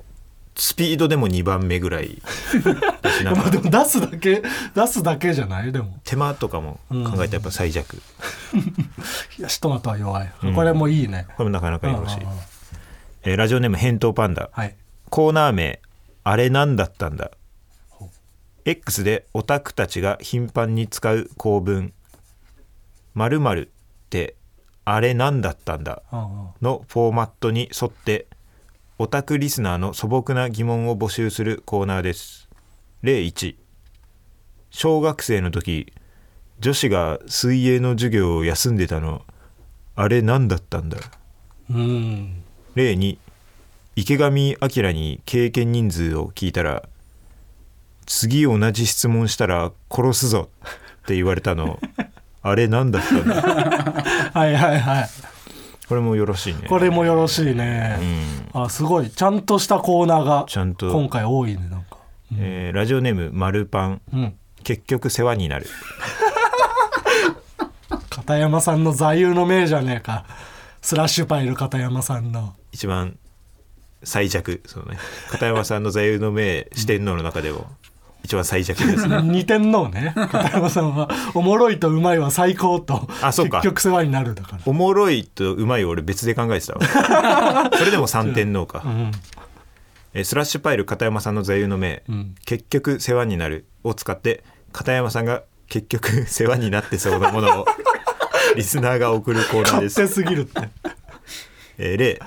[0.55, 2.21] スピードでも2番目ぐらい。
[3.25, 4.43] まあでかも出すだけ
[4.75, 5.73] 出すだけじゃない？
[5.73, 5.99] でも。
[6.05, 7.97] 手間とかも考えたらやっぱ最弱、
[9.39, 10.55] 冷やしトマトは弱い、うん。
[10.55, 11.27] これもいいね。
[11.37, 12.17] これもなかなかよろしい。
[12.17, 12.39] うんうんうん、
[13.25, 14.51] えーラジオネーム返答パンダ。
[14.53, 14.75] はい。
[15.09, 15.81] コーナー名
[16.25, 17.31] 「あれなんだったんだ。
[17.89, 18.09] ほう」
[18.65, 21.93] X でオタクたちが頻繁に使う構文
[23.15, 24.35] 「〇〇って
[24.85, 26.49] あれなんだったんだ」うんうん。
[26.61, 28.27] のフォーマットに沿って
[28.99, 32.49] オタクリスナーの素朴な疑問を募集するコーナーです。
[33.03, 33.57] 例1
[34.71, 35.93] 小学生の時
[36.61, 39.23] 女子が水泳の授業を休んでたの
[39.97, 40.99] あれ何だったんだ？
[41.71, 42.43] うん。
[42.75, 43.19] 例2
[43.97, 46.85] 池上彰に経験人数を聞いたら
[48.07, 50.49] 次同じ質問したら殺すぞ
[51.03, 51.79] って言われたの
[52.45, 53.35] あれ何だったんだ？
[54.33, 55.09] はいはいはい
[55.93, 56.61] これもよろしいね。
[56.71, 57.99] これもよろしいね、
[58.55, 58.63] うん。
[58.63, 59.11] あすごい。
[59.11, 60.91] ちゃんとしたコーナーがちゃんと。
[60.91, 61.99] 今回多いねなんか。
[62.39, 64.01] えーラジオネーム「マルパン。
[64.11, 65.67] うん」結局世話になる。
[68.09, 70.25] 片山さんの座右の銘じゃねえか。
[70.81, 72.55] スラッシュパイル片山さんの。
[72.73, 73.19] 一番
[74.03, 74.97] 最弱そうね。
[75.31, 77.67] 片山さんの座右の銘四天王の中でも
[78.25, 79.21] 一番最弱ですね。
[79.25, 80.13] 二天王ね。
[80.15, 83.59] 片山さんは「おもろいとうまいは最高」とあそうか。
[83.59, 84.59] 結局世話になるだから。
[84.65, 87.71] おもろいとうまいを俺別で考えてたわ。
[87.77, 89.11] それでも三天王か、うん。
[90.15, 92.35] えースラッシュパイル片山さんの座右の銘、うん。
[92.45, 97.67] 結局世話になるを使って片山さんが結局世話になってそうなものを
[98.57, 100.01] リスナーが送るコーナーです。
[100.01, 100.69] 勝手すぎるって。
[101.79, 102.21] えー例、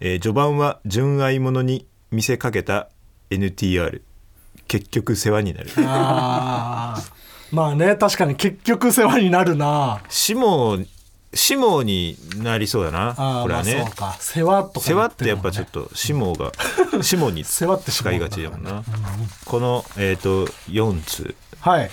[0.00, 2.88] えー序盤は純愛者に見せかけた
[3.30, 4.00] NTR
[4.70, 5.70] 結局世話になる。
[5.78, 7.10] あー。
[7.50, 10.00] まあね確かに結局世話になるな。
[10.08, 10.78] シモ
[11.34, 13.42] シモになりそうだな。
[13.42, 13.92] これはね。
[13.98, 16.52] まあ世話とか世話ってやっぱちょっととシモが
[17.02, 18.84] シモに世話ってしまう使いがちだもんな。
[19.44, 21.34] このえっ、と4通。
[21.58, 21.90] はい。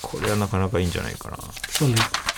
[0.00, 1.96] これはなかなかいいんじゃないかそうね。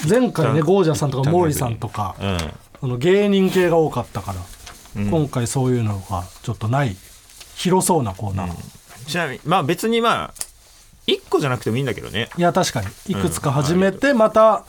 [0.09, 2.37] 前回ねゴージャスさんとか毛利さんとかな
[2.81, 4.41] その芸人系が多かったから、
[4.97, 5.09] うん。
[5.09, 6.97] 今回そういうのがちょっとない
[7.55, 8.57] 広そうなコーナー、うん
[9.07, 10.35] ちなみにまあ別にまあ
[11.07, 12.29] 1個じゃなくてもいいんだけどね。
[12.37, 12.89] いや確かに。
[13.09, 14.65] いくつか始めてまた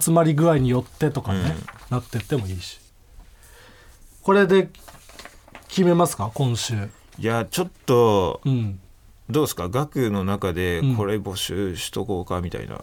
[0.00, 1.96] 集まり具合によってとかね、うん。
[1.96, 2.80] なってってもいいし。
[4.22, 4.68] これで
[5.68, 6.30] 決めますか？
[6.34, 6.74] 今週。
[7.18, 8.80] いやちょっとうん。
[9.30, 9.68] どうですか？
[9.68, 10.96] 額の中でうん。
[10.96, 12.82] これ募集しとこうかみたいな、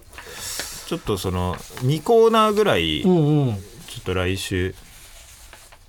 [0.87, 3.47] ちょっとその2コーナーぐらいちょうん。
[3.47, 3.57] うんっ
[4.03, 4.73] と来週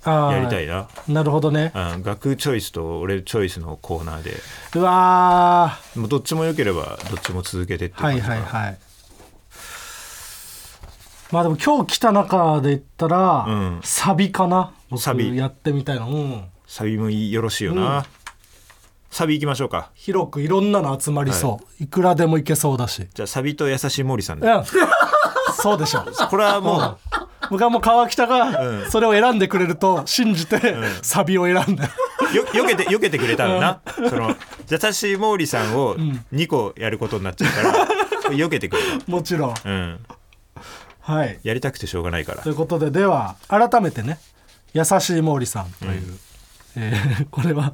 [0.05, 1.71] やりたいな、なるほどね。
[1.73, 4.33] うん、額チョイスと俺チョイスのコーナーで。
[4.75, 8.77] うわもうどっちも良ければどっちも続けてっていうーはいはいはい。
[11.31, 14.71] まあでも今日来た中で言ったら、うんサビかな。
[14.89, 15.35] 僕サビ。
[15.35, 16.09] やってみたいの。
[16.09, 16.45] うん。
[16.67, 18.03] サビもいいよろしいよな、うん。
[19.09, 19.89] サビ行きましょうか。
[19.95, 23.07] 広くいろんなの集まりそう、い、くらでもいけそうだし。
[23.13, 24.47] じゃあサビと優しい森さんで。
[24.47, 24.63] うん。
[25.55, 26.97] そうでしょこれはもう
[27.49, 28.91] 僕はもう川北がうん。
[28.91, 31.85] それを選んでくれると信じてサビを選んだ、
[32.33, 34.35] よよけてよけてくれたのな、その
[34.69, 35.95] 優しい毛利さんを
[36.33, 39.53] 2個やることになっちゃうから、よけてくれもちろん。
[39.53, 39.99] た、うん、
[41.01, 41.39] はい。
[41.43, 42.41] やりたくてしょうがないから。
[42.41, 44.19] ということででは改めてね
[44.73, 46.19] 優しい毛利さんという、
[46.77, 47.73] えーこれは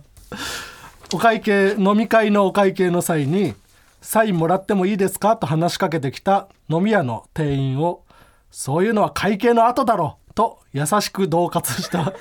[1.13, 3.55] お会計飲み会のお会計の際に
[4.01, 8.03] 「サインもらってもいいですか?」と話しかけてきた飲み屋の店員を
[8.51, 12.13] 「そういうのは会計の後だろ!」と優しく恫喝した。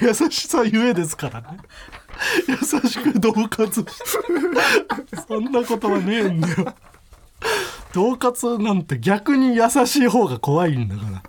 [0.00, 1.58] 優しさゆえですからね。
[2.46, 3.84] 優しく恫喝
[5.26, 6.74] そんなことはねえんだよ。
[7.92, 11.22] 恫喝なんて逆に優しい方が怖いんだから。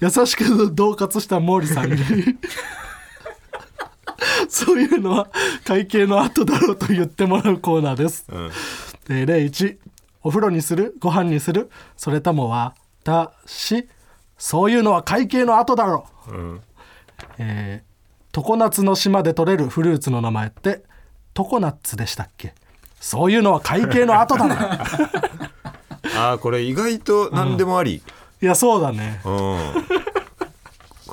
[0.00, 1.98] 優しく恫喝した毛利さんに。
[4.48, 5.28] そういうのは
[5.64, 8.50] 会計の後だろうと言ってもらうコーナーです、ん。
[9.08, 9.78] えー例1
[10.22, 12.48] お風呂にするご飯にするそれとも
[13.04, 13.88] 私
[14.38, 16.06] そういうのは会計の後だろ。
[16.28, 16.60] う、ん。
[17.38, 17.94] えー
[18.42, 20.82] 常夏の島で採れるフルーツの名前って
[21.34, 22.52] 常ナッツでしたっけ？
[22.98, 24.54] そういうのは会計の後だろ
[26.18, 28.02] ああこれ意外と何でもあり、
[28.42, 29.20] いやそうだね。
[29.24, 29.58] うん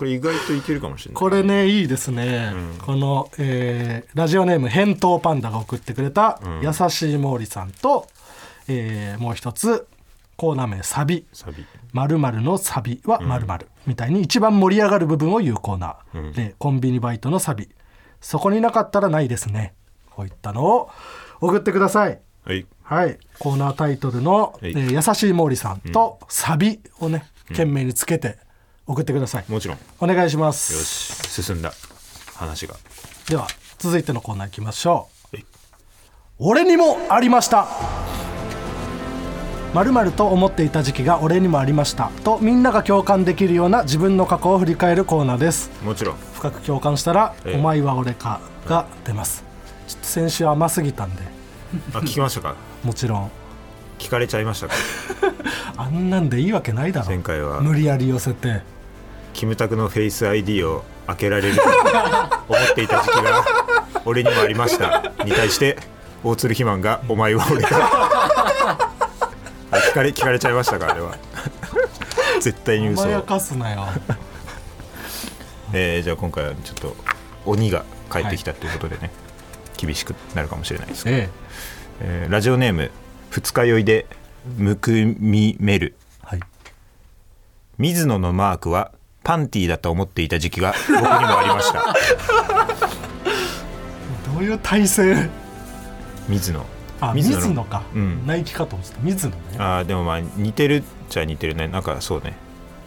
[0.01, 1.19] これ意外といけるかもしれない。
[1.19, 8.07] これねいいですね、この、えーラジオネーム返答パンダが送ってくれた優しい毛利さんと、
[8.67, 9.85] えーもう一つ
[10.37, 11.27] コーナー名サビ。
[11.33, 11.63] サビ。
[11.93, 13.67] 〇〇のサビは〇〇。
[13.85, 17.69] みたいに一番盛り上がる部分を言うコーナー、でコンビニバイトのサビ。
[18.21, 19.75] そこになかったらないですね。
[20.09, 20.89] こういったのを
[21.41, 22.19] 送ってください。
[22.43, 22.65] はい。
[22.81, 23.19] はい。
[23.37, 24.71] コーナータイトルの、はい。
[24.71, 28.39] えー優しい毛利さんとサビをね懸命につけて
[28.91, 29.77] 送ってください、もちろん。
[29.77, 30.83] よお願いします。
[31.33, 31.73] し進んだ
[32.35, 32.75] 話が。
[33.29, 33.47] では
[33.79, 35.35] 続いてのコーナー行きましょう。
[35.35, 35.45] はい
[36.43, 37.67] 俺にもありました。
[39.73, 42.11] まるまると思っていた時期が俺にもありました。
[42.25, 45.69] とみんなが共感できるような自分の過去を振り返るコーナーです。
[45.83, 46.15] もちろん。
[46.33, 47.55] 深く共感したら「ええ。
[47.57, 49.43] お前は俺か」が出ます。
[49.87, 51.21] ちょっと先週甘すぎたんで。
[51.93, 52.55] あ聞きましたか？
[52.83, 53.31] もちろん。
[53.99, 54.73] 聞かれちゃいましたか？
[55.77, 57.07] あんなんでいいわけないだろ。
[57.07, 57.61] 前回は。
[57.61, 58.61] 無理やり寄せて
[59.33, 63.43] キムタクのフェイス ID を開けられると思っていた時期が
[64.05, 65.11] 俺にもありました。
[65.25, 65.77] に対して
[66.23, 67.69] 大鶴ひまんが「お前は俺か」
[69.71, 71.17] あ聞かれ聞かれちゃいましたかあれは。
[72.39, 73.87] 絶対に嘘甘やかすなよ。
[75.73, 76.95] えーじゃあ今回はちょっと
[77.45, 79.09] 鬼が帰ってきたということでね、
[79.77, 81.29] 厳しくなるかもしれないですけど、え
[82.01, 82.25] え。
[82.29, 82.91] ーラジオネーム
[83.29, 84.05] 二日酔いで
[84.57, 86.39] むくみめるえはい。
[87.77, 88.91] 水野のマークは
[89.23, 91.81] パンティーだと思っていた時期が僕にもありました。
[94.33, 95.29] どういう体勢？
[96.27, 96.65] 水野。
[97.01, 98.25] あ水野か、うん。
[98.27, 98.99] ナイキかと思ってた。
[99.01, 99.41] 水野ね。
[99.57, 101.67] あーでもまあ似てるっちゃ似てるね。
[101.67, 102.33] なんかそうね。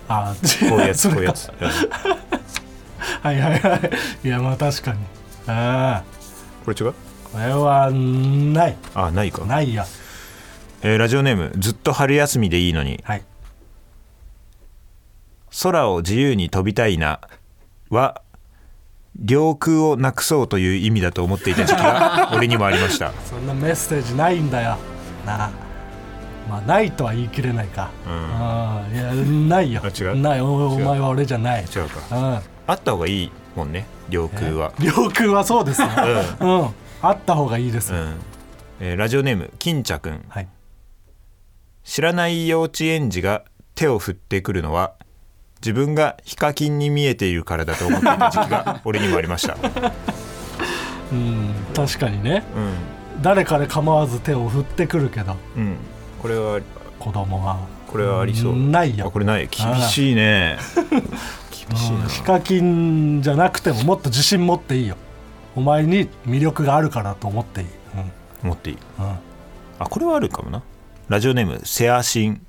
[0.09, 0.35] あ
[0.69, 1.69] こういうやつ こういうやつ、うん。
[1.69, 4.27] はいはいはい。
[4.27, 4.99] いやまあ確かに。
[5.47, 6.05] ああ
[6.65, 6.95] これ違う？
[7.33, 8.77] これはない。
[8.95, 9.87] あないか、ないや。
[10.83, 13.01] えーラジオネームずっと春休みでいいのに。
[13.05, 13.23] はい
[15.63, 17.21] 空を自由に飛びたいな
[17.91, 18.23] は
[19.17, 23.13] 領空をなくそうという意味だと思っていた時期が 俺にもありました。
[23.25, 24.77] そんなメッセージないんだよ。
[25.25, 25.51] なあ。
[26.49, 28.13] まあないとは言い切れないか、うん。
[28.13, 29.81] ああいやないよ。
[29.85, 30.21] あ違う？
[30.21, 30.41] ない。
[30.41, 31.63] お前は俺じゃない。
[31.63, 32.17] 違うか。
[32.17, 32.41] うん。
[32.67, 34.73] あった方がいいもんね領空は。
[34.79, 35.89] 領空はそうですよ。
[36.41, 36.69] うん。
[37.03, 38.15] あった方がいいです、うん、
[38.81, 40.25] えーラジオネーム金茶くん。
[40.29, 40.49] はい。
[41.85, 44.95] 知らない幼稚園児が手を振ってくるのは
[45.65, 49.57] 自分がヒカキンに見えているからだと思っていた時期が俺にもありました、
[51.11, 52.45] うん確かにね。
[52.55, 53.23] うん。
[53.23, 55.37] 誰かで構わず手を振ってくるけど。
[55.57, 55.77] うん、
[56.21, 56.61] これは
[56.99, 57.67] 子供は。
[57.87, 58.57] これはありそう。
[58.57, 59.49] ないよあこれない。
[59.49, 60.59] 厳しいね。
[61.69, 64.97] 厳しいなヒカキンじゃなくてももっと自信持っていいよ。
[65.57, 67.67] お前に魅力があるからと思っていい、
[68.43, 68.79] 持っていい。
[68.99, 69.05] うん。
[69.07, 69.13] うん、
[69.79, 70.63] あこれはあるかもな。
[71.09, 72.31] ラジオネームセアシン。
[72.31, 72.41] はい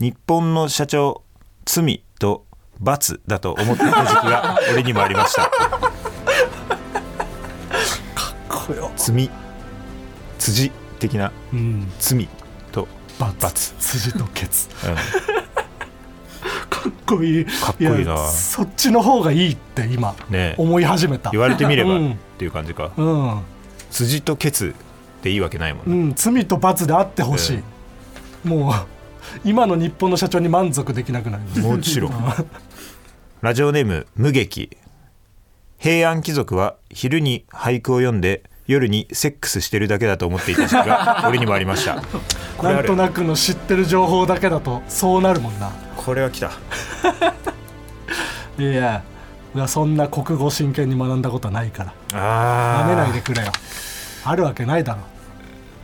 [0.00, 1.22] 日本の社長
[1.66, 2.46] 罪と
[2.80, 5.50] 罰だと思っていた時期が 俺にもありました。
[8.48, 8.90] こよ。
[8.96, 9.28] 罪。
[10.38, 12.26] 辻的なうん罪
[12.72, 13.36] と罰。
[13.42, 13.74] 罰。
[13.78, 14.68] 辻とケツ。
[14.86, 14.94] うん。
[16.70, 17.44] かっこいい。
[17.44, 18.12] かっこいいな。
[18.12, 20.54] やそっちの方がいいって今ねえ。
[20.56, 21.30] 思い始めた。
[21.30, 22.18] 言われてみればっうん。
[22.38, 22.90] ていう感じか。
[22.96, 23.40] うん、
[23.90, 24.74] 辻とケツ
[25.18, 27.60] っていいわけないもんうねん、罪と罰であってほし
[28.44, 28.74] い、もう
[29.44, 32.12] 今の日本の社長に満足できなくなるもちろん。
[33.40, 34.76] ラジオネーム無劇。
[35.78, 42.02] 平安貴族は昼に俳句を読んで夜にセックスしてるだけだと思っていた時期が 俺にもありました。
[42.62, 45.70] なんとなくの知ってる情報だけだとそうなるもんな。
[45.96, 46.50] これは来た。
[48.58, 49.02] いや
[49.54, 51.94] いやそんな国語真剣に学んだことはないから。
[52.12, 53.50] あなめないでーくれよ。
[54.24, 54.98] あるわけないだろ。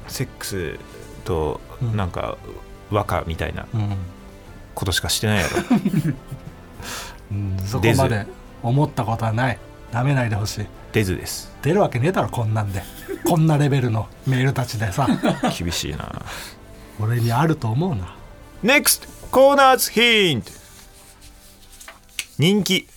[0.09, 0.79] セックス
[1.25, 1.97] とうん。
[1.97, 2.37] なんか
[2.91, 3.97] 和歌みたいなうん、
[4.75, 5.49] ことしかしてないやろ。
[7.33, 8.27] うん、そこまで
[8.63, 9.59] 思ったことはない。
[9.93, 10.67] なめないでほしい。
[10.93, 11.53] デズです。
[11.63, 12.83] 出るわけねえだろこんなんで。
[13.27, 15.07] こんなレベルのメールたちでさ。
[15.59, 16.23] 厳しいな。
[17.01, 18.17] 俺にあると思うな。
[18.65, 20.51] NEXT コーナーズヒント
[22.39, 22.89] 人気。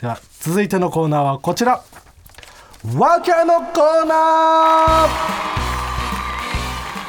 [0.00, 1.82] では続いてのコーナーはこちら。
[2.94, 5.08] ワーキャーのコーナー。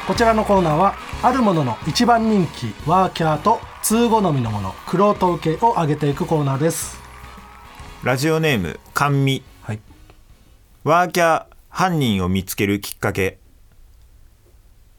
[0.06, 6.96] こちらのコーナーはあるものの一番人気ワーキャーと通好みのものクロート受けを上げていくコーナーです。
[8.04, 9.42] ラジオネーム甘味。
[9.62, 9.80] はい。
[10.84, 13.38] ワーキャー犯人を見つけるきっかけ。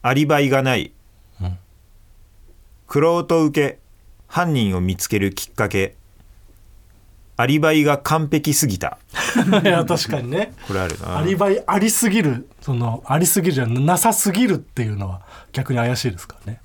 [0.02, 0.92] アリバイがない、
[2.86, 3.78] クロート受け
[4.26, 5.96] 犯人を見つけるきっかけ
[7.40, 8.98] アリバイが完璧すぎた。
[9.64, 10.52] いや確かにね。
[10.68, 11.18] これあるな。
[11.18, 12.48] アリバイありすぎる。
[12.60, 15.22] そのありすぎるじゃなさすぎるっていうのは
[15.52, 16.60] 逆に怪しいですからね。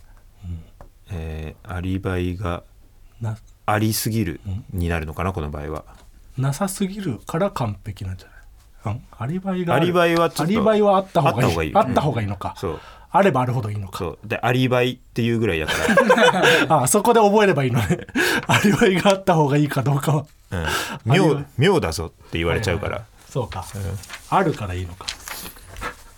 [1.11, 2.63] えーアリバイが
[3.21, 4.41] なありすぎる
[4.73, 5.85] になるのかなこの場合は。
[6.37, 8.27] なさすぎるから完璧なんじゃ
[8.85, 11.47] ない、うん、アリバイがアリバイはちょっとアリバイはあった方がいい。
[11.47, 11.71] あった方がいい。
[11.75, 12.53] あった方がいいのか。
[12.57, 12.79] そう
[13.17, 13.97] あればあるほどいいのか。
[13.99, 14.27] そう。
[14.27, 15.73] でアリバイっていうぐらいだか
[16.67, 16.83] ら。
[16.83, 18.07] あそこで覚えればいいのね。
[18.45, 20.25] アリバイがあった方がいいかどうかは。
[20.51, 21.45] うん、妙イ。
[21.57, 23.65] 妙だぞって言われちゃうから、そうか、
[24.29, 25.05] あるからいいのか。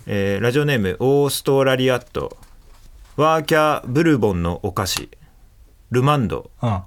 [0.07, 2.35] えーラジオネームオーストラリアット。
[3.15, 5.09] ワーキャーブルボンのお菓子。
[5.91, 6.49] ルマンド。
[6.63, 6.81] うん。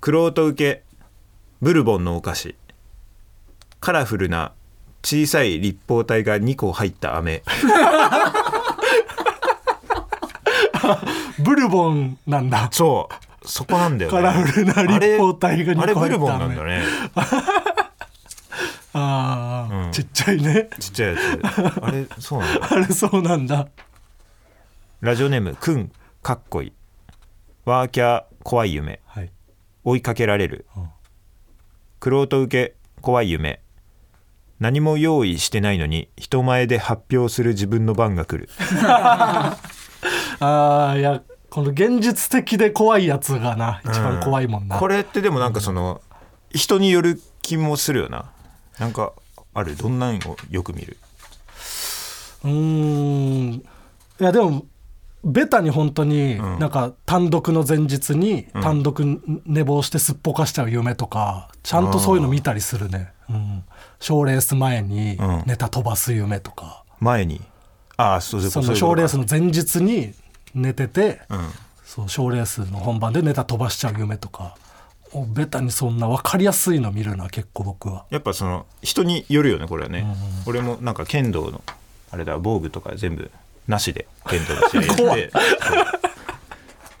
[0.00, 0.84] クロート受け
[1.60, 2.54] ブルボンのお菓子。
[3.80, 4.52] カラフルな
[5.02, 7.42] 小さい立方体が2個入った飴
[11.38, 12.68] ブルボンなんだ。
[12.72, 13.14] そう。
[13.48, 16.82] そこなんだよ、ね、カラフルな立方体が2個あれあれブルボンなんだね。
[18.94, 19.92] ああ、うん。
[19.92, 20.68] ちっちゃいね。
[20.78, 21.40] ちっちゃいやつ。
[21.82, 22.68] あれそうなんだ。
[22.70, 23.68] あれそうなんだ。
[25.00, 26.72] ラジオネームくんかっこいい。
[27.64, 29.00] ワーキャー怖い夢。
[29.06, 29.30] はい。
[29.84, 30.66] 追いかけられる。
[30.76, 30.88] うん。
[32.00, 33.60] クロ受け怖い夢。
[34.60, 38.48] 何も用意してないのに人前で発表する自分の番が来る
[40.40, 46.00] ああいやこの現実的で怖いやつがな一番怖いもんな、これってでもなんかその
[46.52, 48.30] 人による気もするよな。
[48.78, 49.12] なんか
[49.54, 49.76] ある？
[49.76, 50.96] どんなんをよく見る？
[52.44, 53.54] うーん。
[53.54, 53.62] い
[54.18, 54.66] やでも
[55.24, 56.58] ベタに本当にん。
[56.58, 58.60] なんか単独の前日にん。
[58.60, 59.02] 単独
[59.46, 63.12] 寝坊してすっぽかしちゃう夢とかちゃんとそういうの見たりするね。
[63.28, 63.64] うん。
[63.98, 65.42] 賞、レース前にうん。
[65.46, 67.40] ネタ飛ばす夢とか、前に？
[67.98, 70.14] ああそうその賞レースの前日に
[70.54, 71.50] 寝ててうん。
[71.84, 74.56] そう賞レースの本番でネタ飛ばしちゃう夢とか
[75.34, 78.04] ベタにそんな分かりやすいの見るな結構僕は。
[78.10, 80.06] やっぱその人によるよねこれはね、
[80.46, 81.62] 俺もなんか剣道の
[82.10, 83.30] あれだ防具とか全部
[83.66, 85.32] なしで剣道の試合やって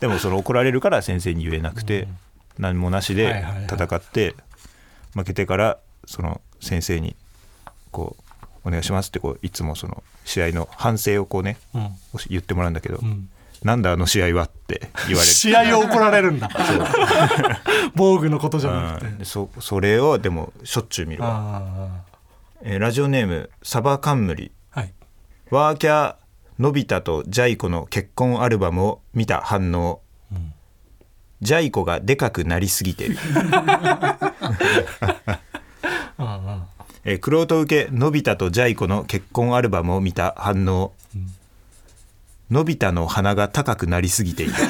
[0.00, 2.08] でもその怒られるから先生に言えなくて、
[2.58, 4.34] 何もなしで戦って
[5.14, 7.14] 負けてからその先生に
[7.90, 8.22] こう
[8.64, 11.90] お願いしますってこういつもその試合の反省をこうねうん。
[12.28, 13.28] 言ってもらうんだけど、ん。
[13.62, 16.48] なんだあの試合はって言われる試合を怒られるんだ。
[17.94, 19.06] 防具のことじゃなくて。
[19.06, 19.18] うん。
[19.18, 22.04] でそそれをでもしょっちゅう見るわ、あ
[22.62, 24.52] えーラジオネームサバカンムリ。
[24.72, 24.92] あはい。
[25.50, 26.16] ワーキャー
[26.58, 30.00] のび太とジャイ子の結婚アルバムを見た反応、
[31.40, 33.16] ジャイ子がでかくなりすぎてる、
[36.18, 36.62] うんうん
[37.08, 40.92] えー、クロート受けのび太とジャイ子の結婚アルバムを見た反応、
[42.50, 44.52] のび太の鼻が高くなりすぎている。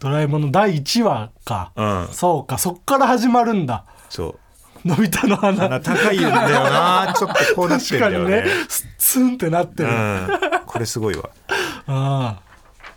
[0.00, 2.08] ドラえもんの第1話か、うん。
[2.10, 2.56] そうか。
[2.56, 3.84] そっから始まるんだ。
[4.08, 4.38] そ
[4.82, 4.88] う。
[4.88, 5.58] のび太の鼻。
[5.64, 6.30] 鼻高いんだよ
[6.70, 7.14] な。
[7.14, 8.36] ちょっとこうなってるんだよね。
[8.44, 8.44] ね。
[8.66, 11.28] スツンってなってる、あうん、これすごいわ。
[11.86, 12.40] あ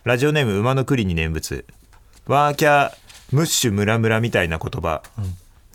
[0.05, 1.65] ラジオネーム馬の栗に念仏。
[2.25, 5.03] ワーキャームッシュムラムラみたいな言葉、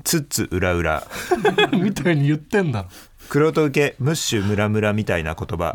[0.02, 1.06] ツッツ裏裏
[1.72, 2.86] みたいに言ってんだ
[3.28, 5.74] クロート受けムッシュムラムラみたいな言葉、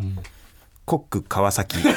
[0.86, 1.78] コック川崎。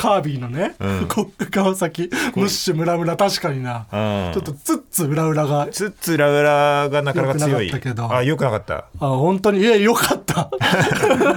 [0.00, 1.08] カービィのね、うん。
[1.08, 2.08] コック川崎。
[2.34, 3.18] ムッシュムラムラ。
[3.18, 4.32] 確かにな、うん。
[4.32, 5.68] ちょっとツッツ裏裏が。
[5.70, 7.70] ツッツ裏裏がなかなか強い。
[8.10, 8.76] あよくなかった。
[8.76, 9.60] あ本当に。
[9.60, 10.50] いやよかった。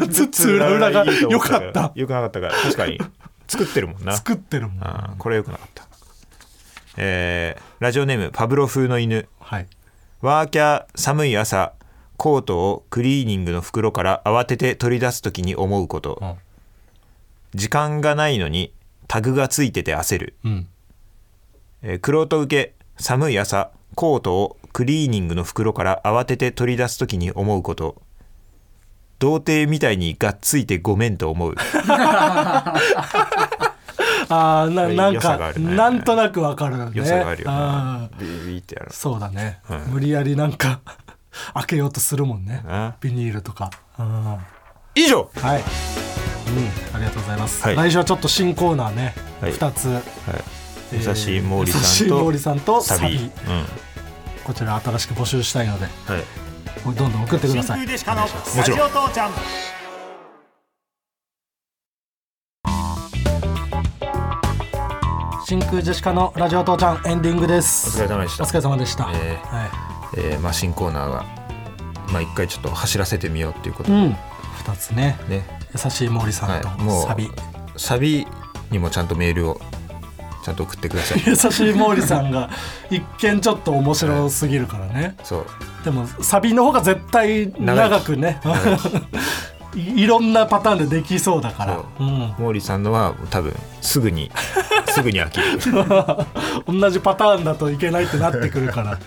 [0.10, 1.92] ツッツ裏裏がいいとよ思かった。
[1.94, 2.54] よくなかったから。
[2.54, 3.00] 確かに
[3.54, 4.16] 作ってるもんな。
[4.16, 4.84] 作ってるもん。
[4.84, 5.88] あーこれよくなかった。
[6.98, 9.28] えーラジオネームパブロ風の犬。
[9.40, 9.68] はい。
[10.22, 11.74] ワーキャー寒い朝
[12.18, 16.36] コートをクリーニングの袋から慌てて取り出す時に思うこと、うん。
[17.54, 18.74] 時間がないのに
[19.08, 20.68] タグがついてて焦る、うん。
[21.82, 28.02] えー、クロート受け寒い朝コートをクリーニングの袋から慌てて取り出す時に思うこと
[29.24, 31.56] 童貞みたいにがっついてごめんと思う。
[34.30, 35.76] あーななんか、ね。
[35.76, 36.92] なんとなくわかるね。
[36.94, 38.20] 良さがあるよあなー。
[38.20, 38.92] ビビビってやる。
[38.92, 40.82] そうだね、はい無理やりなんか
[41.56, 42.66] 開けようとするもんね。
[42.68, 43.72] あビニールとか。
[43.98, 44.38] うん。
[44.96, 45.30] 以上。
[45.38, 45.66] はい、うん、
[46.94, 47.76] ありがとうございます、はい。
[47.78, 49.54] 来週はちょっと新コーナーね、はい。
[49.54, 50.04] 2つ、はい。
[50.92, 53.16] えー優しい毛利さんとさんとサビ。
[53.16, 53.30] うん。
[54.44, 55.86] こちら新しく募集したいので。
[55.86, 56.24] はい
[56.84, 57.80] どんどん送ってください。
[57.88, 58.06] もち
[58.72, 58.90] ろん。
[65.46, 68.02] 真空ジェシカのラジオ父ちゃんエンディングです。
[68.02, 68.44] お疲れ様でした。
[68.44, 69.70] お疲れ様でした、えーはい。
[70.18, 71.26] えー、まあ新コーナーは
[72.12, 73.92] まあ一回ちょっと走らせてみようということ。
[73.92, 74.16] 二、うん、
[74.78, 75.18] つね。
[75.30, 75.46] ね。
[75.74, 77.30] 優しい毛利さんと、はい、サビ。
[77.78, 78.26] サビ
[78.72, 79.62] にもちゃんとメールを
[80.44, 81.24] ちゃんと送ってください。
[81.26, 82.50] 優しい毛利さんが
[82.90, 85.16] 一見ちょっと面白すぎるからね。
[85.24, 85.46] そう。
[85.86, 88.42] でもサビの方が絶対長くね。
[89.74, 91.76] い いろんなパターンでできそうだから。
[91.76, 92.04] そう。
[92.04, 92.34] うん。
[92.38, 94.30] 毛利さんのは多分すぐに
[94.90, 95.60] すぐに飽きる。
[96.68, 99.00] 同じパターンだといけないってなってくるから。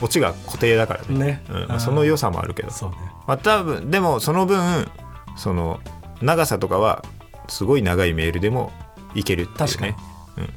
[0.00, 1.18] オチが固定だからね。
[1.18, 1.42] ね。
[1.48, 1.56] うん。
[1.60, 1.80] まあうん。
[1.80, 2.68] その良さもあるけど。
[2.68, 2.74] ね。
[3.26, 4.86] まあ多分でもその分
[5.36, 5.80] その
[6.20, 7.02] 長さとかは
[7.48, 8.70] すごい長いメールでも
[9.14, 9.92] いけるっていう確かに。
[9.92, 9.98] ね、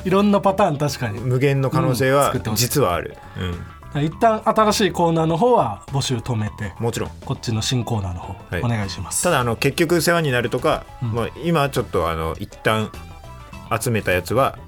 [0.05, 1.19] いろんなパターン確かに。
[1.19, 2.15] うん、無限の可能性うん。
[2.17, 3.17] は実はある、
[3.95, 7.09] うん、一旦新しいコーナーの方は募集止めてもちろん。
[7.25, 8.63] こっちの新コーナーの方はい。
[8.63, 11.13] お願いします、ただあの結局世話になるとか、うん。
[11.13, 12.91] まあ、今ちょっとあの一旦
[13.82, 14.59] 集めたやつは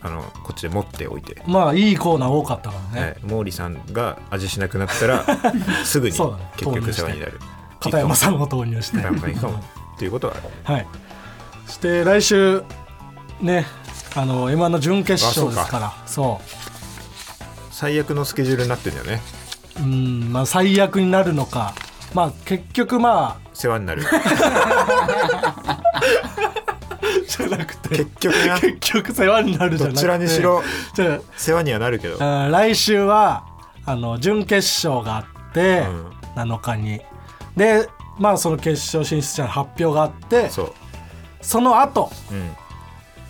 [0.00, 5.24] あのこっちで持っておいて、まあいいコーナー多かったからね、はい、毛利さんが味しなくなったら
[5.84, 6.16] すぐに
[6.56, 7.40] 結局世話になる。
[7.80, 8.96] 片山さんを投入して。
[8.96, 9.58] 片山さんいいかも。
[9.58, 10.40] っていうことはあ
[10.72, 10.74] る。
[10.74, 10.86] はい。
[11.66, 12.62] そして来週
[13.40, 13.66] ね
[14.14, 15.92] あの m 1の準決勝ですから。
[16.06, 16.44] そう
[17.70, 19.20] 最悪のスケジュールになってるよね。
[19.78, 21.74] うんまあ最悪になるのか。
[22.14, 24.02] まあ結局ま世話になる。
[24.04, 25.80] あ
[27.28, 28.58] じゃなくて結局な。
[28.60, 30.00] 結局世話になるじゃなくて。
[30.00, 30.62] どちらにしろ
[30.94, 32.18] じゃ世話にはなるけど。
[32.18, 33.44] 来週は
[33.86, 36.06] あの準決勝があって、うん。
[36.34, 37.00] 7日に。
[37.56, 37.88] で
[38.18, 40.50] まあその決勝進出者の発表があって
[41.40, 42.50] その後うん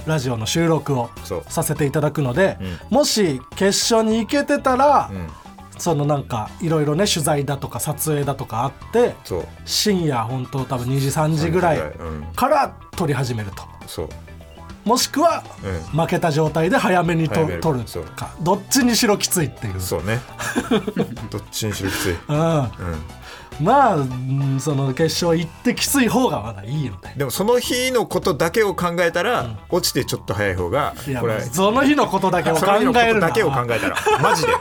[0.09, 1.11] ラジオの収録を
[1.49, 2.59] させていただくので、
[2.91, 5.29] うもし決勝に行けてたら、うん。
[5.79, 9.15] そのなんかいろいろね取材だとか撮影だとかあって
[9.65, 12.27] 深夜本当多分2時3時ぐらいうん。
[12.35, 13.63] から撮り始めると。
[14.85, 15.45] もしくは
[15.93, 16.01] うん。
[16.01, 18.35] 負けた状態で早めにと早めるか。
[18.41, 19.81] どっちにしろきついっていう。
[19.81, 20.19] そうね。
[21.31, 22.67] どっちにしろきつい、うん、うん、
[23.61, 27.15] まあうんその決勝行ってきつい方がまだいいよね。
[27.17, 34.53] でもその日のことだけを考えたら、落ちてちょっと早い方がこれその日のことだけを考その日のこえるなとだけを考えたら マジで。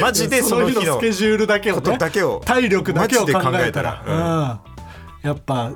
[0.00, 3.50] マジでその日のスケジュールだけを、体力だけを考えたら。
[3.50, 4.02] マジで考えたら。
[4.06, 5.28] うん。
[5.28, 5.70] やっぱ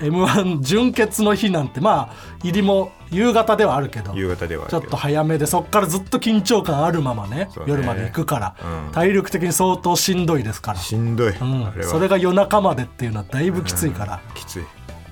[0.00, 7.48] m 1準決の日なんてまあ入りも夕方ではあるけど夕方ではちょっと早めでそっからずっと緊張感あるままねね。
[7.66, 8.92] 夜まで行くから、うん。
[8.92, 11.72] 体力的に相当しんどいですから、しんどい、うん。
[11.82, 14.64] それが夜中までっていうのはだいぶきついから、きつい、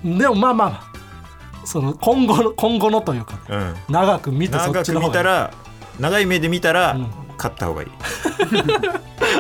[0.05, 0.82] でもまあまあ
[1.64, 5.55] その今後の今後のというかね、うん、長く見てそっ長くちの方が見たら
[5.99, 7.89] 長い目で見たら、ん勝った方がいい。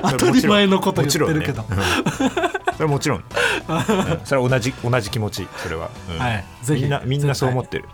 [0.02, 1.76] 当たり前のこと言ってるけど、んね。
[1.76, 2.74] うん。
[2.74, 4.20] それはもちろん、うん。
[4.24, 6.18] それは同じ同じ気持ちそれは、うん。
[6.18, 6.44] はい。
[6.62, 6.82] ぜひ。
[6.82, 7.84] みんなみんなそう思ってる。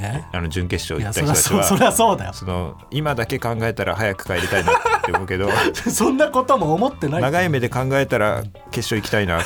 [0.00, 0.22] え？
[0.32, 1.64] あの準決勝い行った人たちは。
[1.64, 2.32] そりゃそうだよ。
[2.32, 4.74] その今だけ考えたら早く帰りたいなっ
[5.04, 5.50] て思うけど。
[5.74, 7.22] そんなことも思ってない。
[7.22, 9.44] 長い目で考えたら決勝行きたいなっ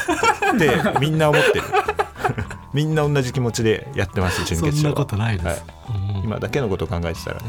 [0.58, 1.64] てみんな思ってる。
[2.72, 4.82] みんな同じ気持ちでやってます準決勝は。
[4.82, 5.56] そんなことないです、はい。
[6.16, 6.24] うん。
[6.24, 7.40] 今だけのことを考えてたら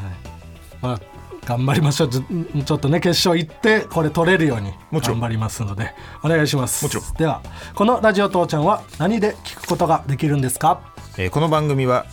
[0.82, 1.00] まあ
[1.48, 2.10] 頑張りましょう。
[2.10, 5.94] ちょっとね決勝行ってこれ取れるように頑張りますので
[6.24, 6.84] お願いします。
[6.84, 7.14] もちろん。
[7.14, 7.42] では
[7.74, 10.82] このラジオ父ちゃんは何で聞くことができるんですか？
[11.18, 12.06] えーこの番組は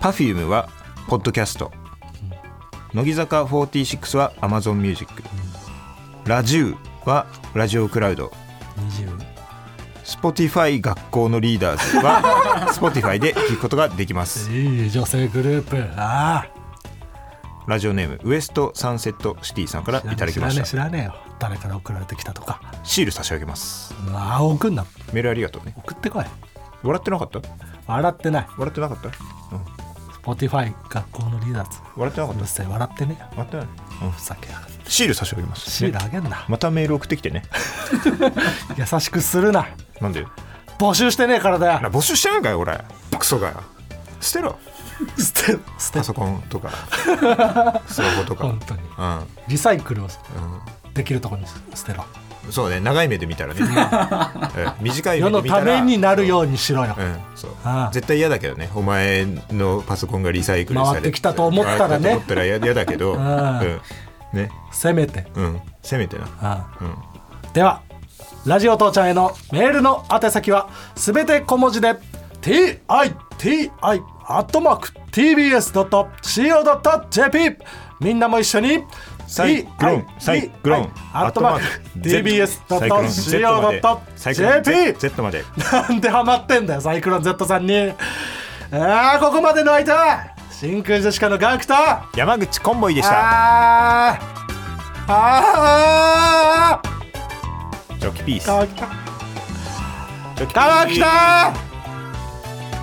[0.00, 0.68] Perfume は
[1.08, 1.72] ポッドキャスト。
[2.92, 5.10] 乃木坂46は Amazon Music
[6.26, 8.30] ラジューはラジオクラウド。
[8.90, 9.18] 20
[10.04, 14.52] Spotify 学校のリーダーズは Spotify で聞くことができます。
[14.52, 15.82] いい女性グループ。
[15.96, 16.46] あ
[17.66, 20.64] ラジオネームウエストサンセットシティさんからあいただきました。
[20.64, 21.14] 知らねえよ。
[21.38, 22.60] 誰から送られてきたとか。
[22.82, 23.94] シール差し上げます。
[24.12, 24.84] ああ送んな。
[25.12, 25.74] メールありがとうね。
[25.76, 26.24] 送ってこい。
[26.82, 27.40] 笑ってなかった？
[27.86, 28.46] 笑ってない。
[28.58, 29.14] 笑ってなかった、うん、
[30.34, 31.78] Spotify 学校のリーダーズ。
[31.96, 32.40] 笑ってなかった？
[32.40, 33.66] うるせえ笑ってね笑ってない、
[34.02, 34.90] うん、ふざけやがって。
[34.90, 35.70] シール差し上げます。
[35.70, 36.44] シールあげんな。
[36.48, 37.44] またメール送ってきてね。
[38.76, 39.68] 優しくするな。
[40.00, 40.26] なんで？
[40.78, 41.80] 募集してねえからだよ。
[41.80, 42.80] な募集してないかよ俺。
[43.16, 43.50] クソが。
[43.50, 43.54] よ
[44.20, 44.58] 捨てろ
[45.92, 46.70] パソコンとか
[47.86, 48.44] スマホとか。
[48.44, 48.80] 本当に。
[48.80, 48.84] う
[49.48, 50.10] リサイクルをん、
[50.94, 52.04] できるところに捨てろ
[52.44, 54.72] うん、そうね長い目で見たらね、うん。
[54.84, 55.76] 短い世の目で見たら。
[55.76, 56.96] ためになるようにしろよ。
[56.98, 57.50] うん、そう。
[57.92, 58.70] 絶対嫌だけどね。
[58.74, 61.98] お前のパソコンがリサイクルされ回ってきたと思ったらね。
[61.98, 63.16] 回ってきたと思ったら嫌嫌だけど、
[64.32, 64.50] ね。
[64.72, 65.26] せめて。
[65.34, 65.60] うん。
[65.82, 66.66] せめてな。
[67.52, 67.82] では
[68.44, 71.94] ラジオ父ちゃんへのメールの宛先はすべて小文字で
[72.40, 77.56] TITI アットマーク TBS.CO.JP
[78.00, 78.84] みんなも一緒に。
[79.26, 80.92] サイクロンサイクロン。
[81.12, 81.64] アットマーク
[82.00, 85.44] TBS.CO.JP Z まで。
[85.72, 87.92] なんでハマってんだよサイクロン Z さんに。
[88.72, 91.74] あーここまでの相手は真空ジェシカのガクト。
[92.16, 93.14] 山口コンボイでした。
[93.14, 94.22] あー
[95.08, 96.80] あ
[97.98, 98.48] チョキピース。
[98.50, 98.86] ー川北
[100.36, 100.54] チョキピース。
[100.54, 101.06] 川北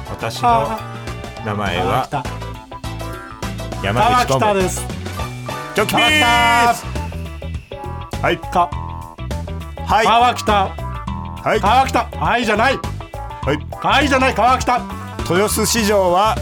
[0.09, 0.98] 私の川
[1.45, 2.23] 名前は北
[3.83, 4.81] 山川口コです。
[5.73, 6.05] チョキピー
[8.21, 8.37] はい。
[8.37, 8.69] か
[9.85, 10.05] はい。
[10.05, 10.53] 川北。
[10.53, 11.61] はい。
[11.61, 12.05] 川北。
[12.05, 12.75] はいじゃない。
[12.75, 13.75] はい。
[13.77, 14.81] はいじゃない川北。
[15.29, 16.35] 豊洲市場は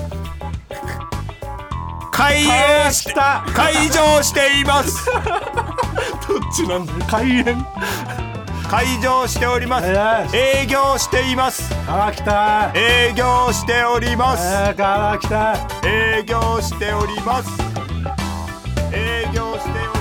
[2.11, 3.43] 開川園し北。
[3.53, 5.05] 開場しています。
[6.27, 7.65] どっちなんだよ開園
[8.69, 9.87] 開場しております。
[10.35, 11.73] 営業しています。
[11.85, 12.73] 川北。
[12.75, 14.43] 営業しております。
[14.45, 15.55] えー川北。
[15.85, 17.49] 営業しております。
[18.91, 19.96] 営業しております